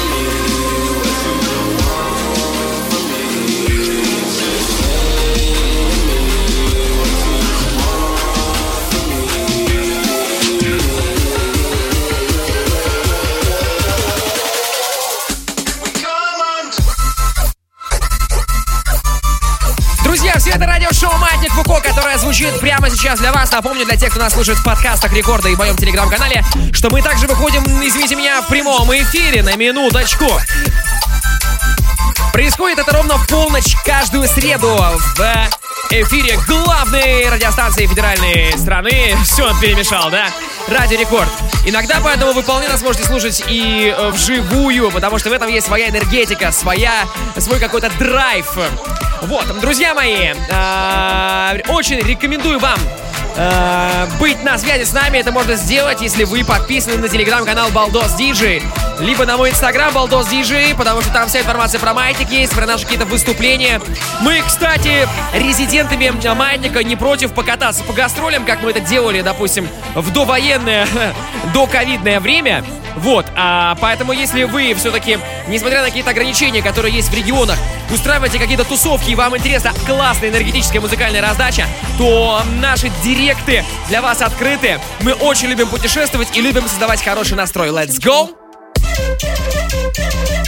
это 20.59 20.67
радиошоу 20.67 21.17
«Маятник 21.19 21.53
Фуко», 21.53 21.81
которое 21.81 22.19
звучит 22.19 22.59
прямо 22.59 22.91
сейчас 22.91 23.21
для 23.21 23.33
вас. 23.33 23.53
Напомню, 23.53 23.85
для 23.85 23.97
тех, 23.97 24.11
кто 24.11 24.21
нас 24.21 24.33
слушает 24.33 24.59
в 24.59 24.65
подкастах 24.65 25.13
Рекорда 25.13 25.49
и 25.49 25.55
в 25.55 25.59
моем 25.59 25.77
телеграм-канале, 25.77 26.45
что 26.73 26.91
мы 26.91 27.01
также 27.01 27.29
выходим, 27.29 27.63
извините 27.87 28.17
меня, 28.17 28.43
в 28.43 28.49
прямом 28.49 28.91
эфире 28.93 29.45
на 29.45 29.55
минуточку. 29.55 30.27
Происходит 32.33 32.81
это 32.81 32.93
ровно 32.93 33.19
в 33.19 33.29
полночь 33.29 33.77
каждую 33.85 34.27
среду 34.27 34.77
в 35.17 35.49
эфире 35.91 36.37
главной 36.49 37.29
радиостанции 37.29 37.87
федеральной 37.87 38.53
страны. 38.59 39.17
Все 39.23 39.53
перемешал, 39.61 40.11
да? 40.11 40.27
Радио 40.67 40.99
Рекорд. 40.99 41.31
Иногда 41.67 42.01
поэтому 42.03 42.33
вы 42.33 42.43
вполне 42.43 42.69
нас 42.69 42.83
можете 42.83 43.05
слушать 43.05 43.45
и 43.47 43.95
э, 43.97 44.11
вживую, 44.11 44.91
потому 44.91 45.19
что 45.19 45.31
в 45.31 45.33
этом 45.33 45.49
есть 45.49 45.67
своя 45.67 45.89
энергетика, 45.89 46.51
своя, 46.51 47.05
свой 47.39 47.61
какой-то 47.61 47.91
драйв. 47.99 48.47
Вот, 49.23 49.61
друзья 49.61 49.95
мои, 49.95 50.33
э, 50.49 51.61
очень 51.69 51.99
рекомендую 51.99 52.59
вам 52.59 52.79
э, 53.37 54.07
быть 54.21 54.43
на 54.45 54.59
связи 54.59 54.85
с 54.85 54.93
нами. 54.93 55.19
Это 55.19 55.33
можно 55.33 55.57
сделать, 55.57 56.01
если 56.01 56.25
вы 56.25 56.45
подписаны 56.45 56.99
на 56.99 57.09
телеграм-канал 57.09 57.71
Балдос 57.71 58.15
Диджей, 58.15 58.63
либо 59.01 59.25
на 59.27 59.37
мой 59.37 59.51
инстаграм 59.51 59.93
Балдос 59.93 60.29
Диджей, 60.29 60.75
потому 60.75 61.01
что 61.03 61.13
там 61.13 61.29
вся 61.29 61.41
информация 61.41 61.81
про 61.81 61.95
маятник 61.95 62.31
есть, 62.31 62.55
про 62.55 62.67
наши 62.67 62.85
какие-то 62.85 63.07
выступления. 63.07 63.81
Мы, 64.21 64.43
кстати, 64.47 65.09
резидентами 65.35 66.13
маятника 66.35 66.83
не 66.83 66.97
против 66.97 67.33
покататься 67.33 67.85
по 67.85 67.93
гастролям, 67.93 68.45
как 68.45 68.63
мы 68.63 68.71
это 68.71 68.81
делали, 68.81 69.21
допустим, 69.21 69.69
в 69.95 70.13
довоенное, 70.13 70.87
доковидное 71.55 72.21
время. 72.21 72.65
Вот, 72.97 73.27
а, 73.37 73.77
поэтому 73.81 74.13
если 74.13 74.43
вы 74.43 74.75
все-таки, 74.75 75.19
несмотря 75.47 75.83
на 75.83 75.87
какие-то 75.87 76.11
ограничения, 76.11 76.63
которые 76.63 76.93
есть 76.93 77.11
в 77.11 77.15
регионах, 77.15 77.57
устраиваете 77.93 78.39
какие-то 78.39 78.65
тусовки 78.65 79.11
и 79.11 79.15
вам 79.15 79.37
интересна 79.37 79.73
классная 79.87 80.31
энергетическая 80.31 80.81
музыкальная 80.81 81.23
раздача, 81.23 81.67
то 81.97 82.43
наши 82.61 82.91
директы 83.05 83.65
для 83.89 84.03
вас 84.03 84.21
открыты. 84.21 84.81
Мы 85.03 85.13
очень 85.13 85.47
любим 85.49 85.69
путешествовать 85.69 86.37
и 86.37 86.41
любим 86.41 86.67
создавать 86.69 87.03
хороший 87.03 87.37
настрой. 87.37 87.69
Let's 87.69 88.01
go! 88.01 88.48
Thank 88.99 90.39
you. 90.39 90.48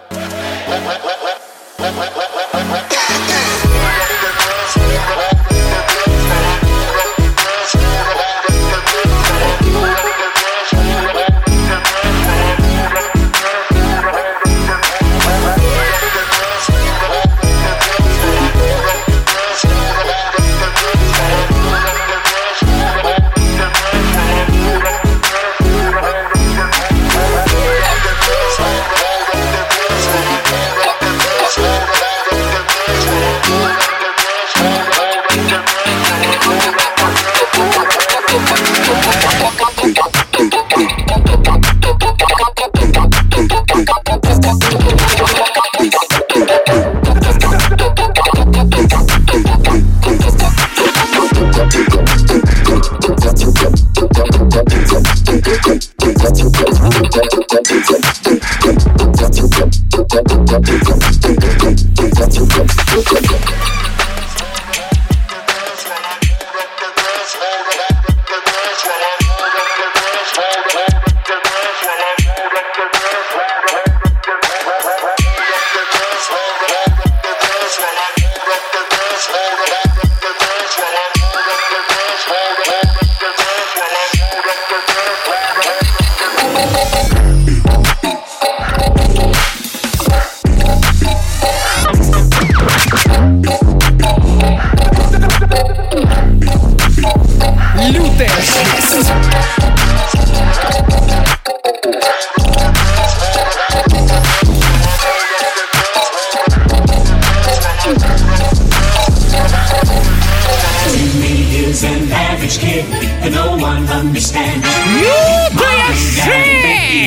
teenage 112.51 112.59
kid 112.59 112.85
that 113.21 113.31
no 113.31 113.57
one 113.57 113.87
understands. 113.87 114.65
You 114.99 115.49
do! 115.55 115.71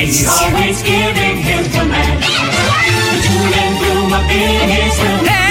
He's 0.05 0.27
always 0.27 0.81
giving 0.81 1.37
him. 1.37 1.63
The 1.63 1.85
bloom 3.79 4.13
up 4.13 4.29
in 4.31 4.69
his 4.69 4.99
room. 5.01 5.44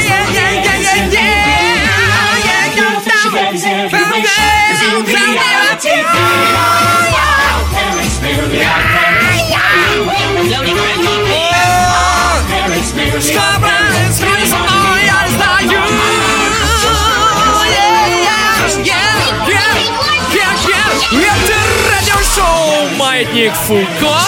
«Маятник 23.25 23.53
Фуко». 23.55 24.18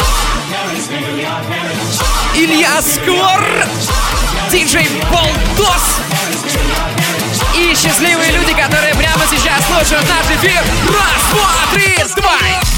Илья 2.35 2.81
Скор, 2.81 3.45
диджей 4.51 4.89
Болдос 5.11 6.01
и 7.55 7.75
счастливые 7.75 8.33
люди, 8.33 8.53
которые 8.53 8.95
прямо 8.95 9.25
сейчас 9.31 9.67
слушают 9.67 10.07
наш 10.09 10.27
эфир. 10.37 10.63
Раз, 10.89 11.23
два, 11.33 11.75
три, 11.75 11.97
давай! 12.17 12.76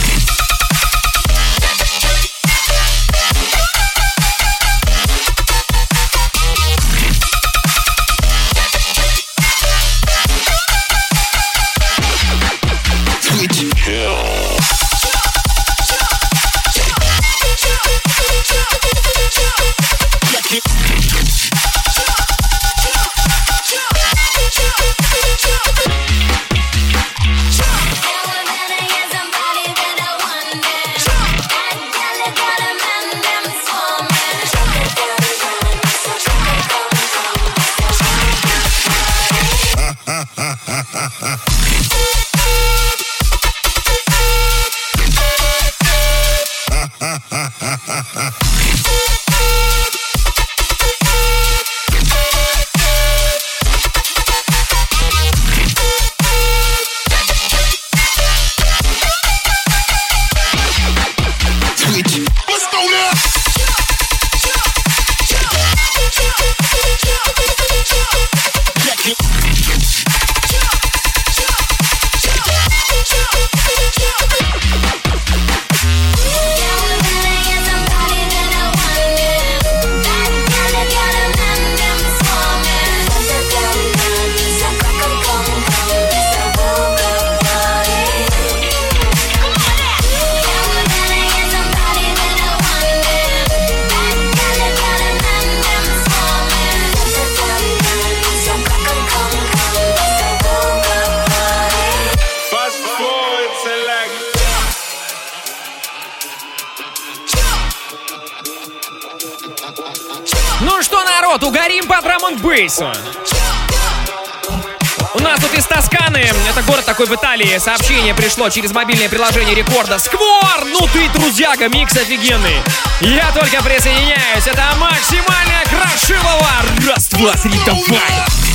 Такой 116.98 117.16
в 117.16 117.20
Италии, 117.20 117.58
сообщение 117.58 118.12
пришло 118.12 118.48
через 118.50 118.72
мобильное 118.72 119.08
приложение 119.08 119.54
рекорда. 119.54 120.00
Сквор, 120.00 120.64
ну 120.64 120.80
ты 120.92 121.08
трудяга, 121.10 121.68
микс 121.68 121.96
офигенный. 121.96 122.56
Я 123.00 123.30
только 123.30 123.62
присоединяюсь, 123.62 124.46
это 124.46 124.64
максимальная 124.78 125.64
крошилова. 125.66 126.50
Раз, 126.88 127.08
два, 127.10 127.34
три, 127.34 127.52
давай. 127.64 128.47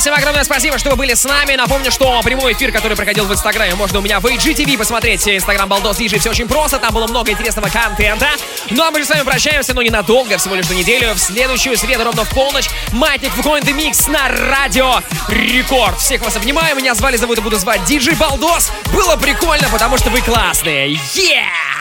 Всем 0.00 0.14
огромное 0.14 0.44
спасибо, 0.44 0.78
что 0.78 0.90
вы 0.90 0.96
были 0.96 1.12
с 1.12 1.24
нами. 1.24 1.56
Напомню, 1.56 1.90
что 1.90 2.22
прямой 2.22 2.54
эфир, 2.54 2.72
который 2.72 2.96
проходил 2.96 3.26
в 3.26 3.32
Инстаграме, 3.32 3.74
можно 3.74 3.98
у 3.98 4.02
меня 4.02 4.18
в 4.18 4.24
IGTV 4.24 4.78
посмотреть. 4.78 5.28
Инстаграм 5.28 5.68
Балдос 5.68 5.98
Диджей, 5.98 6.18
все 6.18 6.30
очень 6.30 6.48
просто, 6.48 6.78
там 6.78 6.94
было 6.94 7.06
много 7.06 7.30
интересного 7.30 7.68
контента. 7.68 8.26
Ну 8.70 8.82
а 8.82 8.90
мы 8.90 9.00
же 9.00 9.04
с 9.04 9.10
вами 9.10 9.22
прощаемся, 9.24 9.74
но 9.74 9.82
ненадолго, 9.82 10.38
всего 10.38 10.54
лишь 10.54 10.68
на 10.70 10.72
неделю. 10.72 11.12
В 11.12 11.18
следующую 11.18 11.76
среду 11.76 12.04
ровно 12.04 12.24
в 12.24 12.30
полночь 12.30 12.70
Маятник 12.92 13.32
Фукоин 13.32 13.62
The 13.62 13.76
Mix 13.76 14.10
на 14.10 14.28
радио 14.28 15.00
Рекорд. 15.28 15.98
Всех 15.98 16.22
вас 16.22 16.34
обнимаю, 16.34 16.74
меня 16.76 16.94
звали, 16.94 17.16
зовут 17.16 17.38
и 17.38 17.42
буду 17.42 17.58
звать 17.58 17.84
Диджей 17.84 18.14
Балдос. 18.14 18.70
Было 18.94 19.16
прикольно, 19.16 19.68
потому 19.70 19.98
что 19.98 20.08
вы 20.08 20.22
классные. 20.22 20.94
Yeah! 21.14 21.79